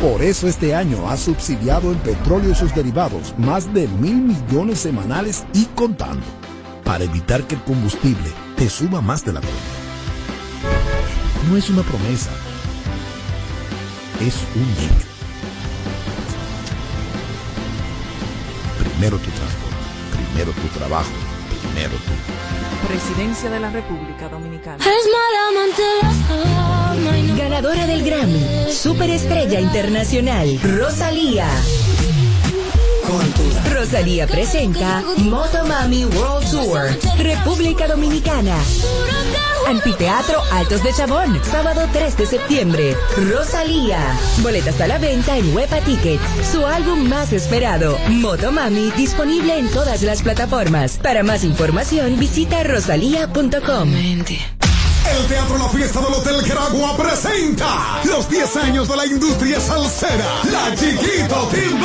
[0.00, 4.80] Por eso este año ha subsidiado en petróleo y sus derivados más de mil millones
[4.80, 6.26] semanales y contando,
[6.82, 9.91] para evitar que el combustible te suba más de la cuenta.
[11.48, 12.30] No es una promesa,
[14.20, 15.06] es un hecho.
[18.78, 19.76] Primero tu transporte,
[20.12, 21.10] primero tu trabajo,
[21.48, 22.86] primero tú.
[22.88, 24.78] Presidencia de la República Dominicana.
[27.36, 31.48] Ganadora del Grammy, Superestrella Internacional, Rosalía.
[33.70, 38.56] Rosalía presenta Motomami World Tour, República Dominicana.
[39.68, 42.96] Anfiteatro Altos de Chabón, sábado 3 de septiembre.
[43.30, 43.98] Rosalía.
[44.38, 46.22] Boletas a la venta en Huepa Tickets.
[46.50, 50.98] Su álbum más esperado, Motomami, disponible en todas las plataformas.
[50.98, 53.94] Para más información, visita rosalía.com.
[53.94, 60.40] El Teatro La Fiesta del Hotel Caragua presenta los 10 años de la industria salsera,
[60.50, 61.82] la Chiquito Team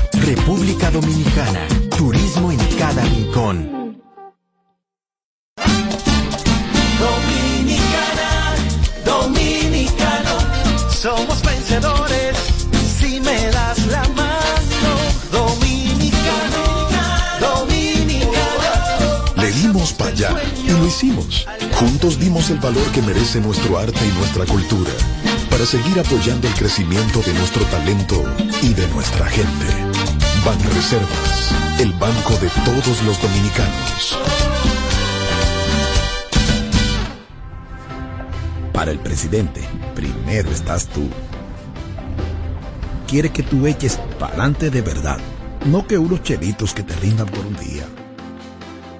[0.35, 1.67] República Dominicana.
[1.97, 3.99] Turismo en cada rincón.
[7.05, 8.55] Dominicana,
[9.03, 10.37] dominicano,
[10.89, 12.37] somos vencedores
[12.97, 14.91] si me das la mano.
[15.33, 16.63] Dominicano,
[17.41, 19.35] dominicano.
[19.35, 20.31] Le dimos para allá
[20.65, 21.45] y lo hicimos.
[21.73, 24.91] Juntos dimos el valor que merece nuestro arte y nuestra cultura
[25.49, 28.23] para seguir apoyando el crecimiento de nuestro talento
[28.61, 29.90] y de nuestra gente.
[30.45, 34.17] Banreservas, el banco de todos los dominicanos.
[38.73, 39.61] Para el presidente,
[39.93, 41.07] primero estás tú.
[43.07, 45.19] quiere que tú eches pa'lante de verdad,
[45.65, 47.85] no que unos chelitos que te rindan por un día.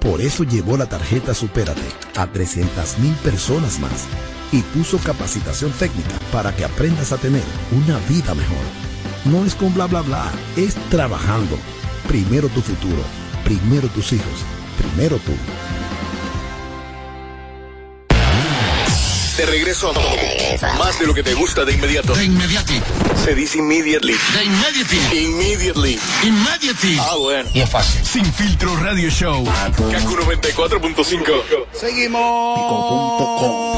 [0.00, 1.82] Por eso llevó la tarjeta Supérate
[2.14, 4.06] a 300 mil personas más
[4.52, 8.91] y puso capacitación técnica para que aprendas a tener una vida mejor.
[9.24, 11.56] No es con bla bla bla, es trabajando.
[12.08, 13.02] Primero tu futuro,
[13.44, 14.26] primero tus hijos,
[14.76, 15.32] primero tú.
[19.36, 22.14] De regreso a más de lo que te gusta de inmediato.
[22.14, 22.80] De inmediati.
[23.24, 24.12] Se dice immediately.
[24.12, 25.16] De immediati.
[25.16, 25.98] Immediately.
[26.24, 26.98] Immediately.
[27.00, 27.48] Ah, bueno.
[27.54, 28.04] Y es fácil.
[28.04, 29.44] Sin filtro radio show.
[29.44, 31.66] Kaku 94.5.
[31.72, 33.71] Seguimos.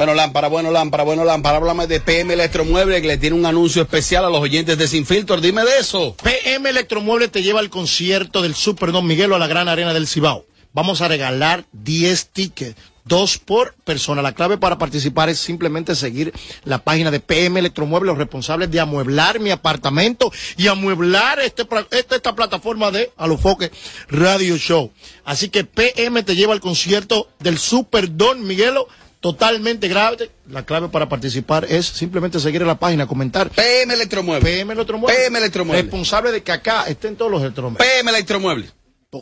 [0.00, 1.58] Bueno, lámpara, bueno, lámpara, bueno, lámpara.
[1.58, 5.04] Háblame de PM Electromueble que le tiene un anuncio especial a los oyentes de Sin
[5.04, 5.38] Filtro.
[5.42, 6.16] Dime de eso.
[6.22, 10.08] PM Electromueble te lleva al concierto del Super Don Miguelo a la Gran Arena del
[10.08, 10.46] Cibao.
[10.72, 14.22] Vamos a regalar 10 tickets, dos por persona.
[14.22, 16.32] La clave para participar es simplemente seguir
[16.64, 22.16] la página de PM Electromueble, los responsables de amueblar mi apartamento y amueblar este, esta,
[22.16, 23.70] esta plataforma de Alofoque
[24.08, 24.92] Radio Show.
[25.26, 28.88] Así que PM te lleva al concierto del Super Don Miguelo
[29.20, 30.30] totalmente grave.
[30.48, 33.50] La clave para participar es simplemente seguir en la página, comentar.
[33.50, 34.50] PM Electromueble.
[34.50, 35.16] PM Electromueble.
[35.16, 35.82] PM Electromueble.
[35.82, 37.86] Responsable de que acá estén todos los electrodomésticos.
[37.86, 38.70] PM Electromueble.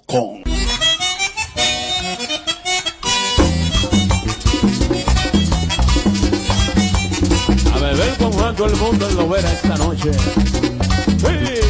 [0.06, 0.42] Con.
[7.74, 10.12] A beber con Juan, todo el mundo lo verá esta noche.
[10.12, 11.67] Sí.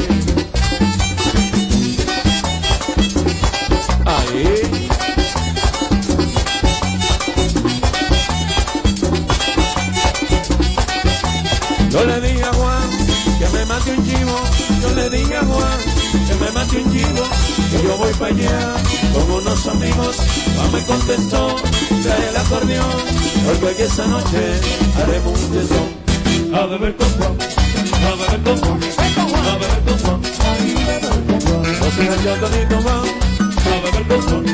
[11.98, 12.88] Yo le dije a Juan
[13.40, 14.40] que me mate un chivo.
[14.82, 15.78] Yo le dije a Juan
[16.28, 17.24] que me mate un chivo.
[17.70, 18.76] Que yo voy para allá
[19.12, 20.16] con unos amigos.
[20.54, 21.56] Juan me contestó,
[22.02, 22.86] trae el acordeón.
[23.46, 24.60] Porque que esa noche
[24.96, 25.88] haremos un tesón.
[26.54, 27.36] A beber con Juan,
[28.06, 28.80] a beber con Juan,
[29.44, 30.20] a beber con Juan.
[31.80, 32.82] No se a beber con
[34.22, 34.44] Juan.
[34.44, 34.48] Mi.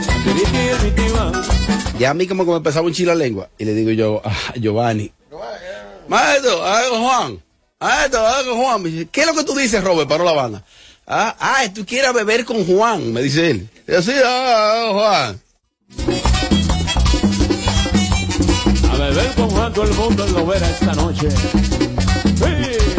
[1.99, 3.49] Ya a mí como que me empezaba un chile la lengua.
[3.59, 5.13] Y le digo yo a Giovanni.
[6.09, 7.43] Maestro, ah, Juan.
[7.81, 8.83] Maestro, ah, Juan.
[8.83, 10.09] Me dice, ¿Qué es lo que tú dices, Robert?
[10.09, 10.65] Paró la banda.
[11.07, 13.69] Ah, ah, tú quieres beber con Juan, me dice él.
[13.87, 15.41] Y yo, sí, ah, ah, Juan.
[18.91, 21.29] A beber con Juan, todo el mundo lo verá esta noche.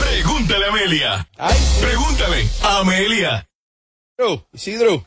[0.00, 1.28] Pregúntale a Amelia.
[1.80, 3.44] Pregúntale a Amelia.
[4.52, 5.04] Isidro.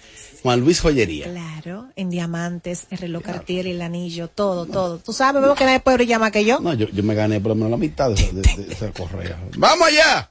[0.41, 1.25] Juan Luis Joyería.
[1.25, 4.99] Claro, en diamantes, el reloj Cartier, el anillo, todo, todo.
[4.99, 6.61] Tú sabes, veo que nadie puede brillar más que yo.
[6.61, 8.93] No, yo, yo me gané por lo menos la mitad de, esa- de- de esa
[8.93, 9.37] correa.
[9.57, 10.31] ¡Vamos allá!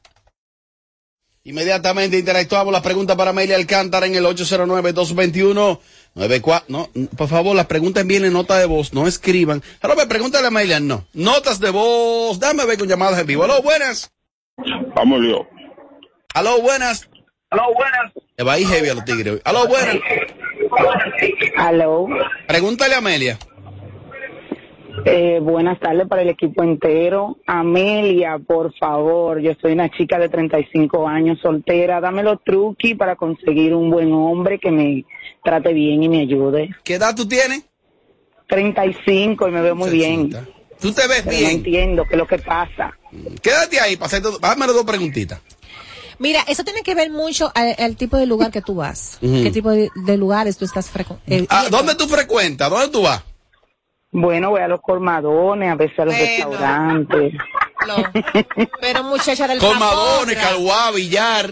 [1.44, 6.64] Inmediatamente interactuamos las preguntas para Amelia Alcántara en el 809-221-94.
[6.70, 9.62] No, por favor, las preguntas envíen en nota de voz, no escriban.
[9.82, 11.06] Ahora me pregúntale a Amelia, no.
[11.14, 13.44] Notas de voz, dame ver con llamadas en vivo.
[13.44, 14.12] Aló, buenas.
[15.02, 15.48] Vamos, Leo.
[16.36, 17.10] Aló, buenas.
[17.50, 18.14] Aló, buenas.
[18.38, 19.42] Le va a ir heavy a los tigres.
[19.46, 19.98] Aló, buenas.
[21.58, 22.08] Aló.
[22.48, 23.40] Pregúntale a Amelia.
[25.06, 27.40] Eh, buenas tardes para el equipo entero.
[27.48, 32.00] Amelia, por favor, yo soy una chica de 35 años, soltera.
[32.00, 35.04] Dame los truquis para conseguir un buen hombre que me
[35.44, 36.76] trate bien y me ayude.
[36.84, 37.68] ¿Qué edad tú tienes?
[38.50, 40.30] 35 y me veo muy bien.
[40.82, 41.44] ¿Tú te ves Pero bien?
[41.44, 42.92] No entiendo qué es lo que pasa.
[43.42, 45.40] Quédate ahí, para hazme dos preguntitas.
[46.18, 49.18] Mira, eso tiene que ver mucho al, al tipo de lugar que tú vas.
[49.22, 49.44] Ujú.
[49.44, 51.48] ¿Qué tipo de, de lugares tú estás frecuentando?
[51.50, 52.70] Ah, ¿Dónde tú frecuentas?
[52.70, 53.24] ¿Dónde tú vas?
[54.12, 57.34] Bueno, voy a los colmadones, a veces a los restaurantes.
[58.82, 60.38] Pero muchacha del Colmadones.
[60.38, 61.52] Caluá, Villar.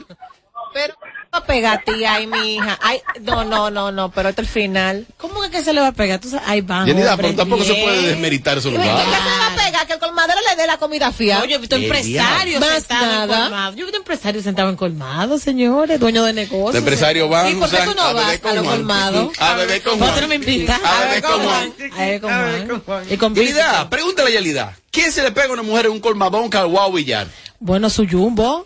[0.73, 0.93] Pero
[1.31, 2.79] no a ti, ay, mi hija.
[2.81, 5.05] Ay, no, no, no, no, pero esto es el final.
[5.17, 6.19] ¿Cómo que, que se le va a pegar?
[6.19, 6.85] Tú sabes, ay, va.
[6.85, 9.85] Yenida, pero tampoco se puede desmeritar esos ¿Qué se le va a pegar?
[9.87, 11.41] Que el colmadero le dé la comida fía.
[11.43, 13.75] Oye, he visto empresarios sentados en colmado.
[13.75, 16.73] Yo he visto empresarios sentados en colmado, señores, dueños de negocios.
[16.73, 18.77] Los empresarios van ¿Y por qué tú no a beber vas con a los Juan.
[18.77, 19.31] colmados?
[19.39, 20.21] A beber con ¿Por qué Juan.
[20.21, 20.79] no me invitas?
[20.83, 21.73] A beber con Juan.
[21.93, 23.05] A ver con Juan.
[23.09, 24.77] Y con Yelida, pregúntale a Yelida.
[24.91, 27.27] ¿Quién se le pega a una mujer en un colmadón, Caluá o Villar?
[27.59, 28.65] Bueno, su jumbo.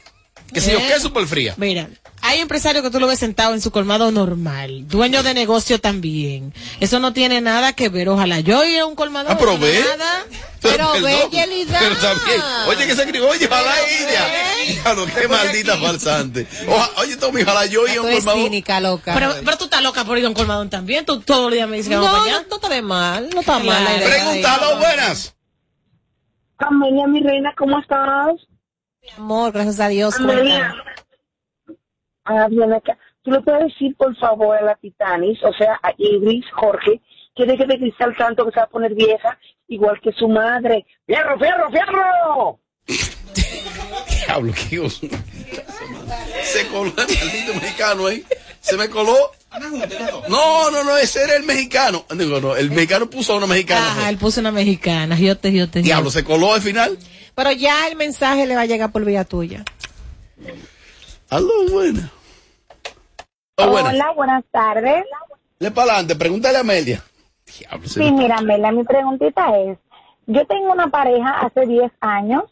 [0.53, 0.85] Que si yo, Eh.
[0.87, 1.55] ¿qué es súper fría?
[1.57, 1.89] Mira,
[2.25, 6.53] hay empresarios que tú lo ves sentado en su colmado normal, dueño de negocio también.
[6.79, 8.07] Eso no tiene nada que ver.
[8.07, 9.27] Ojalá yo ir a un colmado.
[9.29, 9.83] Ah, pero ve.
[9.97, 10.23] Nada.
[10.63, 11.77] Pero Perdón, ve, Yelida.
[11.77, 12.41] Pero también.
[12.69, 14.81] Oye, que se escribió, oye, ojalá ella.
[14.81, 16.47] Claro, qué maldita falsante.
[16.69, 18.43] Oja- oye, Tommy, ojalá yo iba a un eres colmadón.
[18.45, 19.13] cínica, loca.
[19.13, 21.03] Pero, pero tú estás loca por ir a un colmadón también.
[21.05, 23.41] Tú todos los días me dices que no, vamos no, no está de mal, no
[23.41, 23.83] está mal.
[24.01, 24.03] ir.
[24.07, 25.35] Pregúntalo, buenas.
[26.59, 28.31] Amelia, mi reina, ¿cómo estás?
[29.17, 30.15] Amor, gracias a Dios.
[30.15, 30.69] Amelia.
[30.69, 31.02] cuéntame.
[32.25, 32.97] Ah, bien acá.
[33.23, 37.01] ¿Tú le puedes decir, por favor, a la Titanis, o sea, a Idris, Jorge,
[37.35, 40.85] que deje de gritar tanto que se va a poner vieja, igual que su madre?
[41.05, 42.59] ¡Fierro, fierro, fierro!
[44.25, 45.01] Diablo, qué Dios.
[46.43, 48.23] Se coló el maldito mexicano ahí.
[48.59, 49.15] Se me coló.
[50.29, 52.05] No, no, no, ese era el mexicano.
[52.17, 53.91] Digo, no, el mexicano puso a una mexicana.
[53.91, 55.17] Ajá, él puso una mexicana.
[55.17, 55.81] Yo te, yo te.
[55.81, 56.97] Diablo, se coló al final.
[57.35, 59.63] Pero ya el mensaje le va a llegar por vía tuya.
[61.33, 62.11] Aló, buena.
[63.57, 63.89] Aló, buena.
[63.89, 65.03] Hola, buenas tardes.
[65.57, 67.01] Le para adelante, pregúntale a Amelia.
[67.57, 69.79] Diablo, Sí, mira, Mela, mi preguntita es,
[70.27, 72.43] yo tengo una pareja hace 10 años,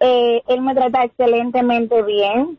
[0.00, 2.58] eh, él me trata excelentemente bien,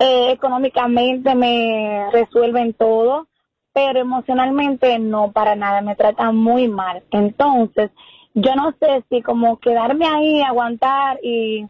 [0.00, 3.28] eh, económicamente me resuelven todo,
[3.72, 7.04] pero emocionalmente no para nada, me trata muy mal.
[7.12, 7.92] Entonces,
[8.34, 11.68] yo no sé si como quedarme ahí, aguantar y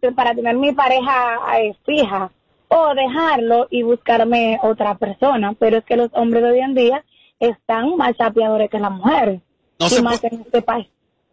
[0.00, 2.30] pues para tener mi pareja eh, fija
[2.68, 7.04] o dejarlo y buscarme otra persona, pero es que los hombres de hoy en día
[7.38, 9.40] están más chapeadores que las mujeres.
[9.78, 10.88] No y se más en este país.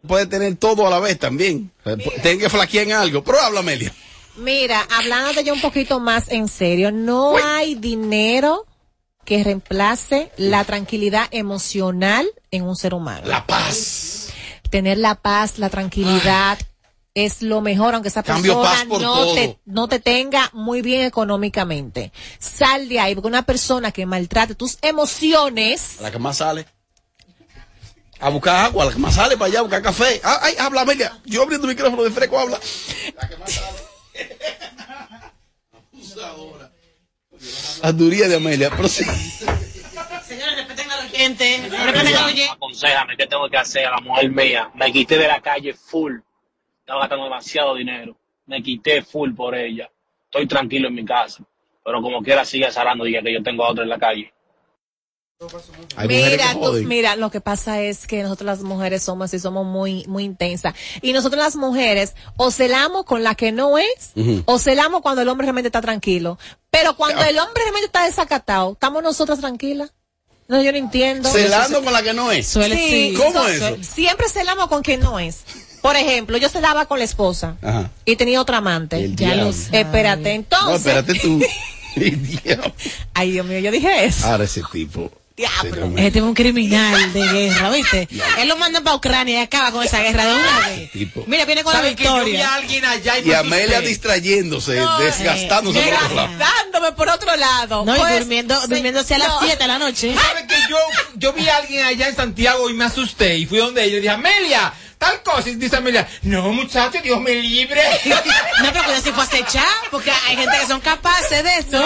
[0.06, 1.70] puede tener todo a la vez también.
[2.22, 3.24] Tienen que flaquear en algo.
[3.24, 3.92] Pero habla, Amelia.
[4.36, 8.66] Mira, hablándote ya un poquito más en serio, no hay dinero
[9.24, 13.26] que reemplace la tranquilidad emocional en un ser humano.
[13.26, 14.32] La paz.
[14.70, 16.58] Tener la paz, la tranquilidad
[17.14, 19.34] es lo mejor, aunque esa Cambio persona no todo.
[19.34, 22.12] te, no te tenga muy bien económicamente.
[22.38, 26.66] Sal de ahí, porque una persona que maltrate tus emociones, A la que más sale.
[28.20, 30.20] A buscar agua, a la que más sale para allá a buscar café.
[30.24, 31.18] Ah, Ay, habla, Amelia.
[31.24, 32.58] Yo abriendo el micrófono de fresco, habla.
[33.20, 33.78] La que más sale.
[35.92, 36.70] Abusadora.
[37.82, 39.04] Anduría de Amelia, pero sí.
[40.26, 41.68] Señores, respeten a la gente.
[41.68, 42.48] Respeten a oye.
[42.48, 44.70] Aconsejame qué tengo que hacer a la mujer mía.
[44.74, 46.18] Me quité de la calle full.
[46.84, 48.16] Estaba gastando demasiado dinero.
[48.46, 49.90] Me quité full por ella.
[50.26, 51.42] Estoy tranquilo en mi casa.
[51.84, 54.32] Pero como quiera sigue salando dije que yo tengo a otra en la calle.
[56.06, 60.04] Mira, tú- mira, lo que pasa es que nosotros las mujeres somos así, somos muy,
[60.06, 60.74] muy intensas.
[61.02, 64.12] Y nosotros las mujeres o celamos con la que no es,
[64.46, 66.38] o celamos cuando el hombre realmente está tranquilo.
[66.70, 69.92] Pero cuando el hombre realmente está desacatado, ¿estamos nosotras tranquilas?
[70.46, 71.28] No, yo no entiendo.
[71.30, 72.46] Celando con la que no es.
[72.46, 73.82] Sí, ¿Cómo so- es eso?
[73.82, 75.44] Siempre celamos con quien no es.
[75.84, 77.90] Por ejemplo, yo celaba con la esposa Ajá.
[78.06, 78.96] y tenía otra amante.
[79.04, 79.50] El Ya lo.
[79.50, 80.76] Espérate, No, entonces.
[80.86, 81.42] espérate tú.
[83.12, 84.26] Ay, Dios mío, yo dije eso.
[84.26, 85.12] Ahora ese tipo.
[85.36, 85.88] Diablo.
[85.96, 88.08] Este tipo es un criminal de guerra, ¿viste?
[88.38, 90.90] Él lo manda para Ucrania y acaba con esa guerra de una vez.
[90.92, 91.24] Tipo.
[91.26, 92.48] Mira, viene con la ¿Sabe que yo vi victoria.
[92.48, 96.38] a alguien allá y, Y Amelia distrayéndose, desgastándose por otro lado.
[96.38, 97.84] Dándome por otro lado.
[97.84, 99.40] No, y Pues, durmiendo, sí, durmiéndose a las no.
[99.42, 100.14] 7 de la noche.
[100.14, 100.78] ¿Sabe que yo,
[101.16, 104.00] yo vi a alguien allá en Santiago y me asusté y fui donde ella y
[104.00, 104.72] dije, Amelia,
[105.04, 105.50] tal cosa.
[105.50, 107.82] Y dice Amelia, no muchacho, Dios me libre.
[108.62, 111.82] No, pero cuidado si fue acechar, porque hay gente que son capaces de eso.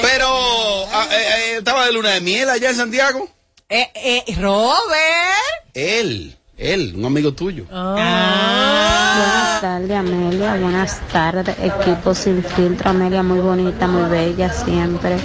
[0.00, 3.28] Pero, ah, eh, eh, ¿estaba de luna de miel allá en Santiago?
[3.68, 5.74] Eh, eh, Robert.
[5.74, 7.64] Él, él, un amigo tuyo.
[7.70, 10.54] Buenas tardes, Amelia.
[10.56, 12.90] Buenas tardes, equipo sin filtro.
[12.90, 15.16] Amelia, muy bonita, muy bella siempre.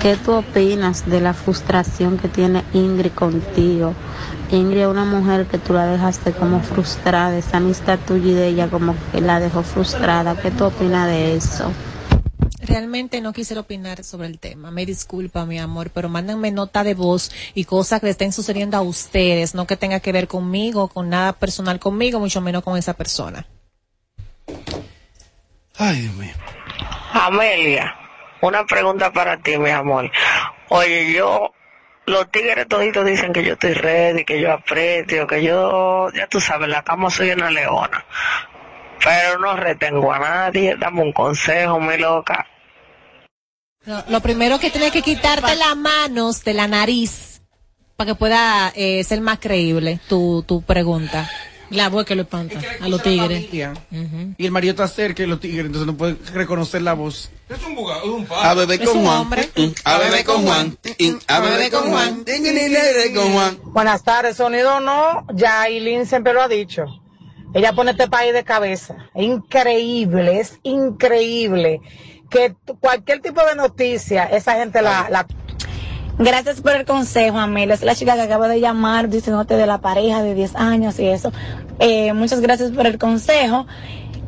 [0.00, 3.94] ¿Qué tú opinas de la frustración que tiene Ingrid contigo?
[4.56, 7.36] Ingrid es una mujer que tú la dejaste como frustrada.
[7.36, 10.36] Esa amistad tuya y de ella como que la dejó frustrada.
[10.40, 11.72] ¿Qué tú opinas de eso?
[12.60, 14.70] Realmente no quisiera opinar sobre el tema.
[14.70, 18.76] Me disculpa, mi amor, pero mándenme nota de voz y cosas que le estén sucediendo
[18.76, 22.76] a ustedes, no que tenga que ver conmigo, con nada personal conmigo, mucho menos con
[22.76, 23.46] esa persona.
[25.76, 26.34] Ay, Dios mío.
[27.12, 27.94] Amelia,
[28.42, 30.10] una pregunta para ti, mi amor.
[30.68, 31.52] Oye, yo,
[32.06, 36.40] los tigres toditos dicen que yo estoy ready, que yo aprecio, que yo, ya tú
[36.40, 38.04] sabes, la cama soy una leona.
[39.02, 42.46] Pero no retengo a nadie, dame un consejo, mi loca.
[43.84, 47.42] No, lo primero que tienes que quitarte las manos de la nariz
[47.96, 51.28] para que pueda eh, ser más creíble tu, tu pregunta.
[51.72, 53.48] La voz que lo espanta a los tigres.
[53.52, 57.30] Y el marido está cerca y los tigres, entonces no puede reconocer la voz.
[57.48, 59.28] Es un bugado, es un A beber con Juan.
[59.56, 60.78] Mm, A beber con Juan.
[60.98, 62.24] Mm, A beber con Juan.
[63.14, 63.58] con Juan.
[63.64, 66.84] Buenas tardes, sonido no, ya Aileen siempre lo ha dicho.
[67.54, 68.96] Ella pone este país de cabeza.
[69.14, 71.80] Increíble, es increíble
[72.30, 75.08] que cualquier tipo de noticia, esa gente la...
[75.10, 75.26] la...
[76.24, 77.74] Gracias por el consejo, Amelia.
[77.74, 81.08] Es la chica que acaba de llamar diciéndote de la pareja de 10 años y
[81.08, 81.32] eso.
[81.80, 83.66] Eh, muchas gracias por el consejo.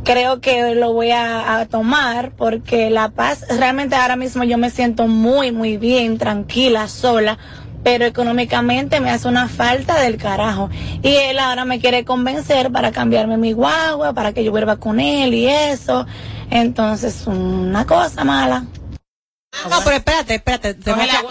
[0.03, 4.71] Creo que lo voy a, a tomar porque la paz, realmente ahora mismo yo me
[4.71, 7.39] siento muy, muy bien, tranquila, sola,
[7.85, 10.71] pero económicamente me hace una falta del carajo.
[11.01, 14.99] Y él ahora me quiere convencer para cambiarme mi guagua, para que yo vuelva con
[14.99, 16.07] él y eso.
[16.51, 18.65] Entonces, una cosa mala.
[19.71, 20.77] No, pero espérate, espérate.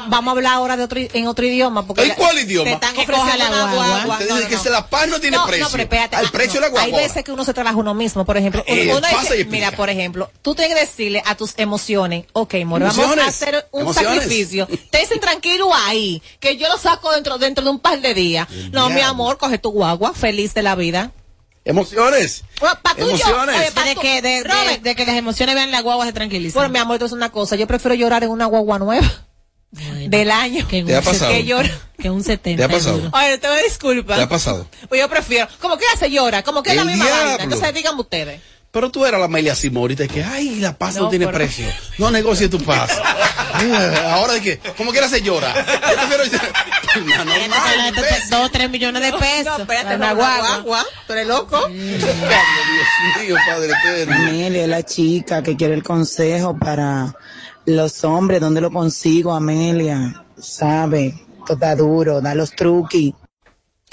[0.07, 1.85] vamos a hablar ahora de otro, en otro idioma.
[1.85, 2.65] Porque ¿En la- cuál idioma?
[2.65, 3.85] Te están Que ofreciendo la guagua.
[3.87, 4.13] guagua.
[4.19, 5.65] Usted dice que se la paz no tiene no, precio.
[5.65, 6.15] No, pero espérate.
[6.15, 6.61] Al Ah, precio no.
[6.61, 6.97] de la guagua.
[6.97, 8.25] Hay veces que uno se trabaja uno mismo.
[8.25, 11.35] Por ejemplo, uno, Eh, uno pasa dice- mira, por ejemplo, tú tienes que decirle a
[11.35, 14.21] tus emociones, ok, amor, vamos a hacer un Emociones.
[14.21, 14.67] sacrificio.
[14.89, 18.47] Te dicen tranquilo ahí, que yo lo saco dentro, dentro de un par de días.
[18.71, 21.11] No, mi amor, coge tu guagua, feliz de la vida.
[21.65, 22.43] Emociones.
[22.59, 23.55] Bueno, tuyo, Emociones.
[23.55, 26.53] oye, De que, de, de- de que las emociones vean la guagua se tranquilizan.
[26.59, 27.55] Bueno, mi amor, esto es una cosa.
[27.55, 29.09] Yo prefiero llorar en una guagua nueva
[30.07, 31.31] del año que ¿Te ha pasado?
[31.31, 31.71] que llorar.
[31.97, 32.57] Que un 70.
[32.57, 33.09] ¿Te ha pasado?
[33.13, 34.15] Oye, te me disculpa.
[34.17, 34.67] ¿Te ha pasado?
[34.89, 35.47] Pues yo prefiero.
[35.61, 37.43] Como que se llora, como que es la misma vaina.
[37.43, 38.41] Entonces díganme ustedes.
[38.73, 41.37] Pero tú eras la Amelia Simorita de que, ay, la paz no, No, tiene pero-
[41.37, 41.67] precio.
[41.99, 42.89] No negocie tu paz.
[44.07, 45.53] Ahora de que, como quiera se llora.
[45.53, 48.39] Yo prefiero un de beso.
[48.39, 49.45] dos tres millones de pesos.
[49.57, 50.85] No, espérate, Una no, guagua.
[51.05, 51.67] ¿Tú eres loco?
[51.67, 52.17] Dios
[53.21, 54.15] mío, Padre eterno.
[54.15, 57.13] Amelia es la chica que quiere el consejo para
[57.65, 58.41] los hombres.
[58.41, 60.23] ¿Dónde lo consigo, Amelia?
[60.41, 61.13] Sabe,
[61.45, 63.13] todo está duro, da los truquis.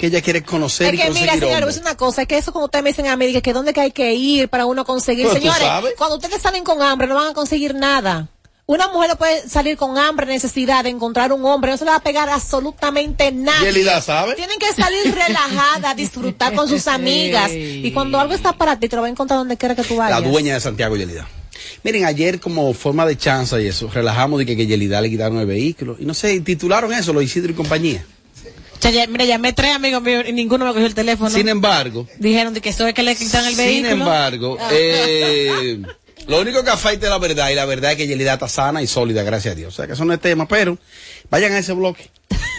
[0.01, 1.71] Que ella quiere conocer Es y que mira, conseguir señor, hombre.
[1.71, 3.75] es una cosa, es que eso como ustedes me dicen a mí, que, que dónde
[3.75, 5.27] que hay que ir para uno conseguir.
[5.29, 8.29] Pero Señores, cuando ustedes salen con hambre no van a conseguir nada.
[8.65, 11.91] Una mujer no puede salir con hambre, necesidad de encontrar un hombre, no se le
[11.91, 13.63] va a pegar absolutamente nada.
[13.63, 14.37] Yelida sabe.
[14.37, 17.51] Tienen que salir relajada, disfrutar con sus amigas.
[17.53, 19.97] Y cuando algo está para ti, te lo va a encontrar donde quiera que tú
[19.97, 20.25] La vayas.
[20.31, 21.27] dueña de Santiago Yelida.
[21.83, 25.39] Miren, ayer como forma de chanza y eso, relajamos de que, que Yelida le quitaron
[25.39, 25.97] el vehículo.
[25.99, 28.05] Y no sé, titularon eso, lo Isidro y compañía.
[28.81, 31.29] O sea, ya- mira, llamé tres amigos míos y ninguno me cogió el teléfono.
[31.29, 33.91] Sin embargo, Dijeron de que eso es que le quitan el sin vehículo.
[33.93, 35.83] embargo, eh,
[36.27, 38.81] lo único que afecta es la verdad y la verdad es que Yelida está sana
[38.83, 39.75] y sólida, gracias a Dios.
[39.75, 40.79] O sea que eso no es tema, pero
[41.29, 42.11] vayan a ese bloque.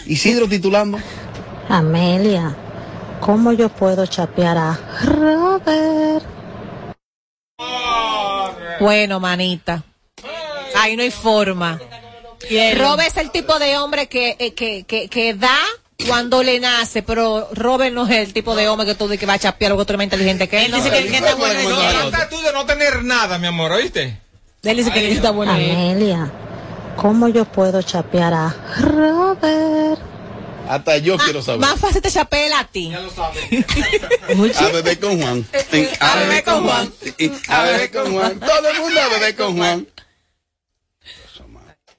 [0.06, 0.98] Isidro titulando.
[1.68, 2.54] Amelia,
[3.20, 6.24] ¿cómo yo puedo chapear a Robert?
[8.80, 9.82] Bueno, manita.
[10.76, 11.80] Ahí no hay forma.
[12.76, 15.56] Robert es el tipo de hombre que, eh, que, que, que da
[16.06, 19.26] cuando le nace, pero Robert no es el tipo de hombre que tú dices que
[19.26, 20.72] va a chapear algo otro más inteligente que él.
[20.72, 21.68] Él dice que, que está bueno.
[21.68, 24.18] No, trata tú de no tener nada, mi amor, ¿oíste?
[24.62, 25.52] Él dice que él está bueno.
[25.52, 26.30] Amelia,
[26.96, 30.00] ¿cómo yo puedo chapear a Robert?
[30.68, 31.60] Hasta yo quiero saber.
[31.60, 32.92] Más fácil te chapea a ti.
[32.94, 35.46] A beber con Juan.
[36.00, 36.92] A beber con Juan.
[37.48, 38.40] A beber con Juan.
[38.40, 39.88] Todo el mundo a beber con Juan.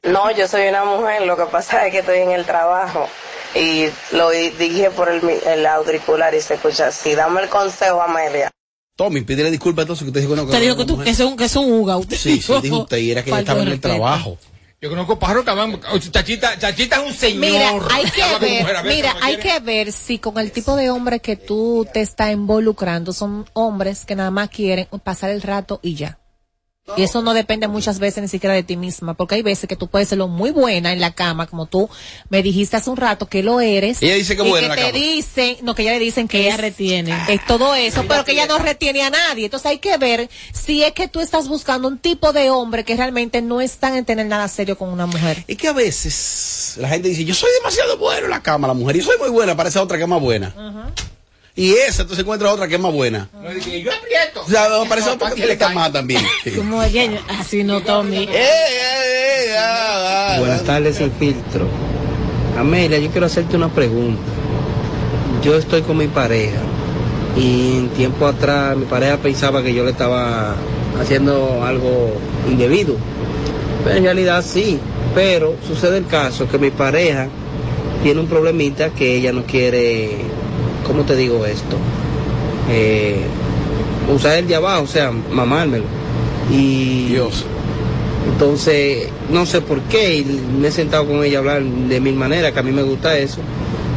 [0.04, 3.08] No, yo soy una mujer, lo que pasa es que estoy en el trabajo
[3.56, 7.16] y lo dije por el, mi- el auricular y se escucha así.
[7.16, 8.50] Dame el consejo, Amelia.
[8.96, 10.48] Tommy, pídele disculpas entonces que usted dijo que no.
[10.50, 11.98] Te dijo que tú, que es un, que es un uga.
[11.98, 14.38] Usted Sí, sí, dijo usted y era que estaba en el trabajo.
[14.82, 15.80] Yo conozco pájaros que van.
[15.94, 17.40] oh, Chachita, Chachita es un señor.
[17.40, 21.22] Mira, hay que ver, a mira, hay que ver si con el tipo de hombre
[21.22, 25.96] que tú te estás involucrando son hombres que nada más quieren pasar el rato y
[25.96, 26.20] ya.
[26.98, 29.78] Y eso no depende muchas veces ni siquiera de ti misma, porque hay veces que
[29.78, 31.90] tú puedes serlo muy buena en la cama, como tú
[32.30, 34.02] me dijiste hace un rato que lo eres.
[34.02, 35.06] Ella dice que y buena que en la te cama.
[35.16, 37.18] dicen, no, que ella le dicen que, Que ella es- retiene.
[37.30, 39.46] Es todo eso, pero que ella no retiene a nadie.
[39.46, 42.98] Entonces hay que ver si es que tú estás buscando un tipo de hombre que
[42.98, 45.46] realmente no están en tener nada serio con una mujer.
[45.48, 48.74] Es que a veces la gente dice, yo soy demasiado bueno en la cama, la
[48.74, 50.54] mujer, y soy muy buena, parece otra que es más buena.
[51.56, 53.30] Y esa, entonces encuentra otra que es más buena.
[53.32, 54.42] No, yo aprieto.
[54.44, 56.22] O sea, aparece otra que le cae más también.
[56.56, 58.28] Como así no, Tommy.
[60.40, 61.68] Buenas tardes, sin filtro.
[62.58, 64.22] Amelia, yo quiero hacerte una pregunta.
[65.44, 66.60] Yo estoy con mi pareja
[67.36, 70.56] y en tiempo atrás mi pareja pensaba que yo le estaba
[71.00, 72.14] haciendo algo
[72.50, 72.96] indebido.
[73.84, 74.80] Pero en realidad sí.
[75.14, 77.28] Pero sucede el caso que mi pareja
[78.02, 80.18] tiene un problemita que ella no quiere,
[80.84, 81.78] ¿cómo te digo esto?
[82.70, 83.26] Eh,
[84.14, 85.86] usar el de abajo, o sea, mamármelo.
[86.52, 87.46] Y Dios.
[88.32, 92.16] entonces, no sé por qué, y me he sentado con ella a hablar de mil
[92.16, 93.40] maneras, que a mí me gusta eso.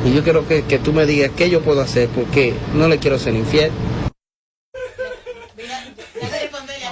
[0.05, 2.99] Y yo quiero que, que tú me digas qué yo puedo hacer, porque no le
[2.99, 3.71] quiero ser infiel.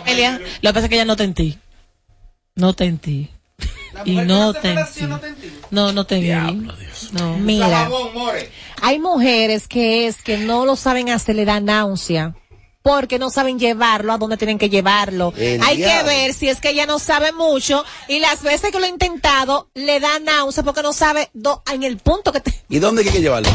[0.03, 1.59] Amelia, lo que pasa es que ella no te en ti.
[2.57, 3.31] No te en ti.
[4.05, 5.01] Y no te en ti.
[5.71, 6.69] No, no te ti.
[7.15, 7.37] No.
[7.39, 7.89] Mira,
[8.83, 12.35] hay mujeres que es que no lo saben hacer, le da náusea.
[12.83, 15.33] Porque no saben llevarlo a donde tienen que llevarlo.
[15.39, 16.07] El hay que diablo.
[16.09, 19.71] ver si es que ella no sabe mucho y las veces que lo ha intentado
[19.73, 22.53] le da náusea porque no sabe do- en el punto que te...
[22.69, 23.49] ¿Y dónde hay que llevarlo?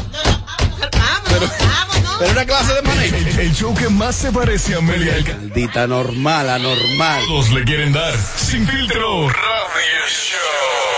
[1.29, 1.47] Pero,
[2.17, 3.15] pero una clase de manejo.
[3.17, 5.13] El, el show que más se parece a Amelia.
[5.37, 7.23] Maldita normal, anormal.
[7.27, 8.15] Todos le quieren dar.
[8.35, 9.29] Sin filtro.
[9.29, 10.88] Radio Show.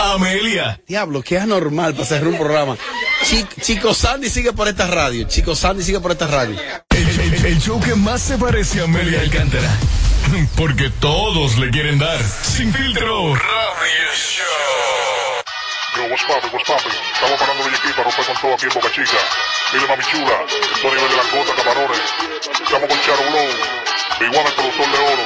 [0.00, 0.80] Amelia.
[0.86, 2.76] Diablo, qué anormal para cerrar un programa.
[3.24, 5.26] Chi- Chico Sandy sigue por esta radio.
[5.28, 6.56] Chico Sandy sigue por esta radio.
[6.90, 9.68] El, el- el show que más se parece a Amelia Alcántara.
[10.56, 12.20] Porque todos le quieren dar.
[12.22, 13.34] Sin filtro.
[13.34, 14.44] Radio Show.
[15.96, 16.92] Yo, what's poppin', what's poppin'?
[17.14, 19.18] Estamos parando de aquí para romper con todo aquí en Boca Chica.
[19.72, 20.36] Dile mami chula,
[20.74, 22.00] esto nivel de langota, camarones.
[22.62, 23.48] Estamos con Charo Blow,
[24.20, 25.24] One, el productor de oro.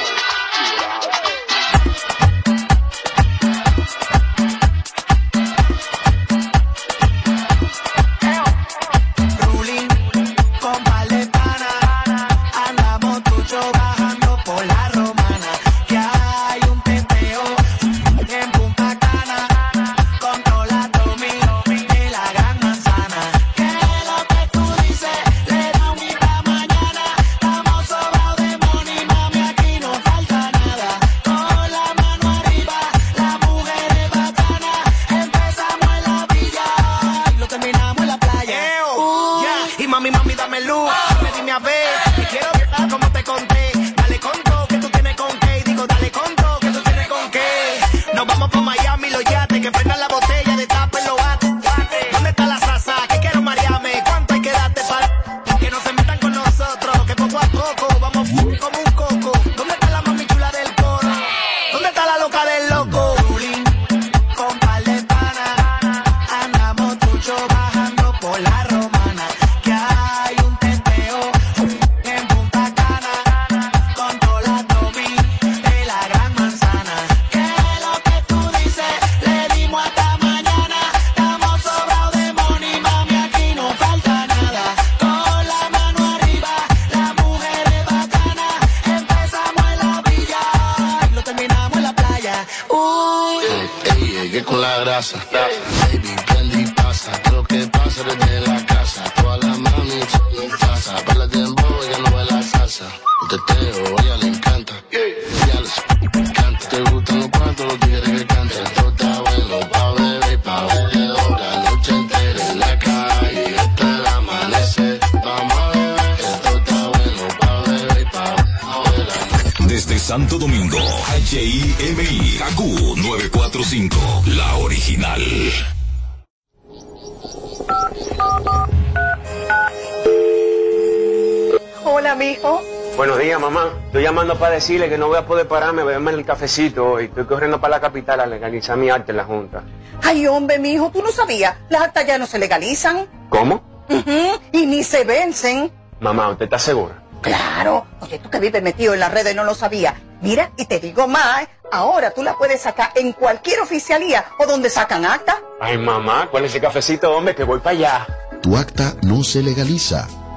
[134.65, 137.05] Decirle que no voy a poder pararme a beberme el cafecito hoy.
[137.05, 139.61] Estoy corriendo para la capital a legalizar mi arte en la Junta.
[140.01, 141.55] Ay, hombre, mijo, tú no sabías.
[141.69, 143.05] Las actas ya no se legalizan.
[143.29, 143.61] ¿Cómo?
[143.87, 145.71] Ujú, Y ni se vencen.
[145.99, 146.95] Mamá, ¿usted está segura?
[147.21, 147.85] Claro.
[148.01, 149.93] Oye, tú que vives metido en las redes no lo sabías.
[150.21, 154.71] Mira, y te digo más, ahora tú la puedes sacar en cualquier oficialía o donde
[154.71, 155.37] sacan acta.
[155.61, 157.35] Ay, mamá, ¿cuál es ese cafecito, hombre?
[157.35, 158.07] Que voy para allá.
[158.41, 160.07] Tu acta no se legaliza,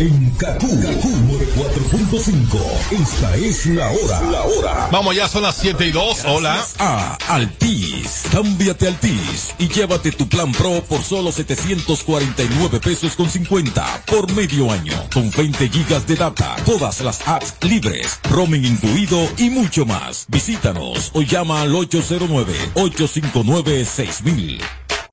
[0.00, 2.58] En Kaku, 4.5.
[2.90, 4.20] Esta es la hora.
[4.22, 4.88] La hora.
[4.90, 6.24] Vamos, ya son las 7 y 2.
[6.26, 6.66] Hola.
[6.80, 8.24] A Altis.
[8.32, 14.72] Cámbiate Altis y llévate tu plan Pro por solo 749 pesos con 50 por medio
[14.72, 14.94] año.
[15.12, 20.24] Con 20 gigas de data, todas las apps libres, roaming incluido y mucho más.
[20.26, 24.60] Visítanos o llama al 809-859-6000.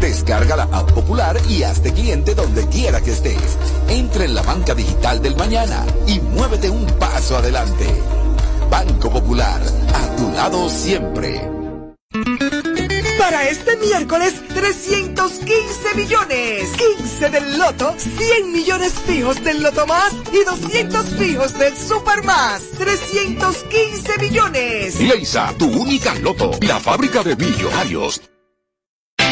[0.00, 3.58] Descarga la app popular y hazte cliente donde quiera que estés.
[3.88, 7.86] Entra en la banca digital del mañana y muévete un paso adelante.
[8.70, 9.60] Banco Popular,
[9.94, 11.50] a tu lado siempre.
[13.18, 16.70] Para este miércoles, 315 millones.
[16.98, 22.62] 15 del loto, 100 millones fijos del loto más y 200 fijos del super más.
[22.78, 25.00] 315 millones.
[25.00, 28.20] Leisa, tu única loto, la fábrica de millonarios.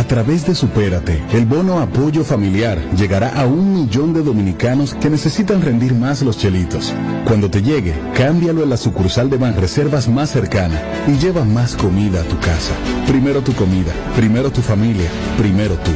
[0.00, 5.10] A través de Supérate, el bono apoyo familiar llegará a un millón de dominicanos que
[5.10, 6.94] necesitan rendir más los chelitos.
[7.26, 12.22] Cuando te llegue, cámbialo en la sucursal de Banreservas más cercana y lleva más comida
[12.22, 12.72] a tu casa.
[13.06, 15.90] Primero tu comida, primero tu familia, primero tú.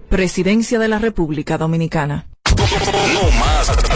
[0.09, 2.30] Presidencia de la República Dominicana.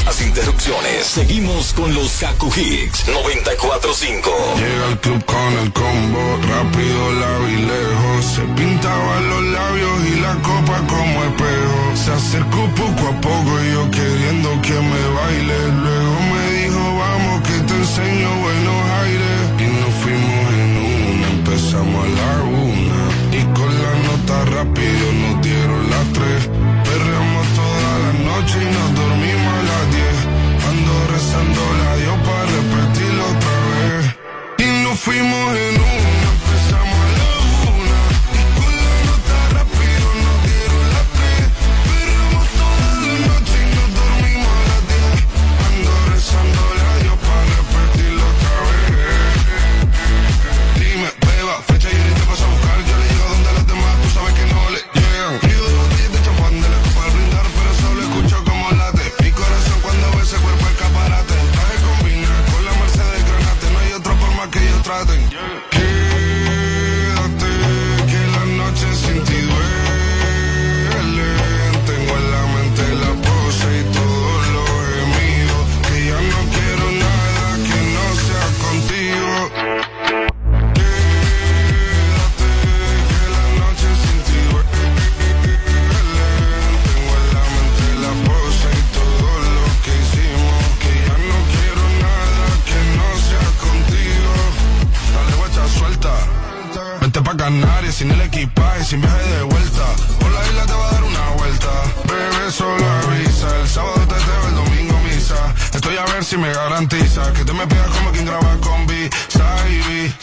[0.05, 1.05] Las interrupciones.
[1.05, 4.31] Seguimos con los Kaku Hicks 945.
[4.55, 8.25] Llega al club con el combo, rápido la vi lejos.
[8.25, 11.95] Se pintaban los labios y la copa como espejo.
[11.95, 15.57] Se acercó poco a poco y yo queriendo que me baile.
[15.83, 18.54] Luego me dijo, vamos que te enseño buenos
[35.05, 35.74] fuimos en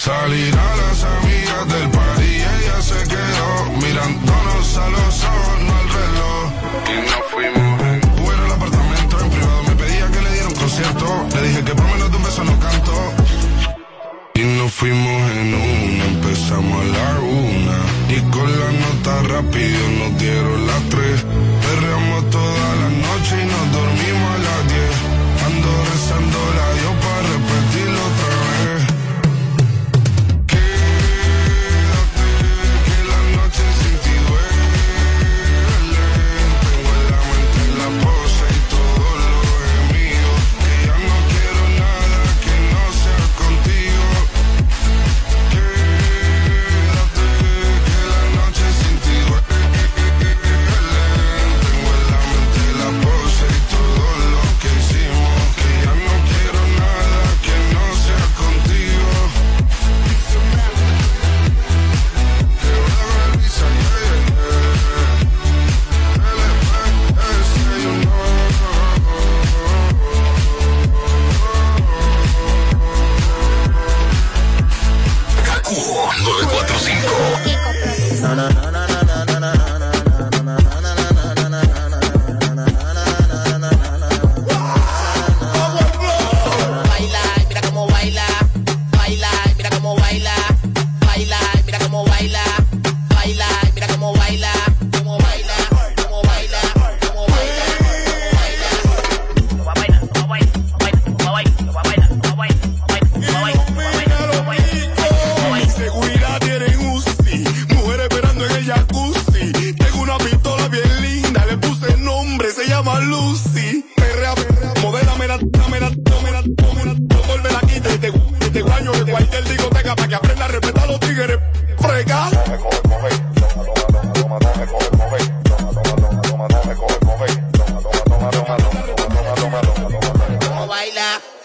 [0.02, 5.76] Salir a las amigas del par y ella se quedó mirándonos a los ojos, no
[5.78, 6.52] al reloj.
[6.90, 10.54] Y nos fuimos en Bueno, el apartamento en privado me pedía que le diera un
[10.56, 11.06] concierto.
[11.36, 12.92] Le dije que por menos de un beso no canto.
[14.34, 17.78] Y nos fuimos en una, empezamos a la una.
[18.08, 20.71] Y con la nota rápido nos dieron la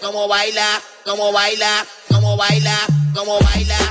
[0.00, 3.87] Como baila, como baila, como baila, como baila.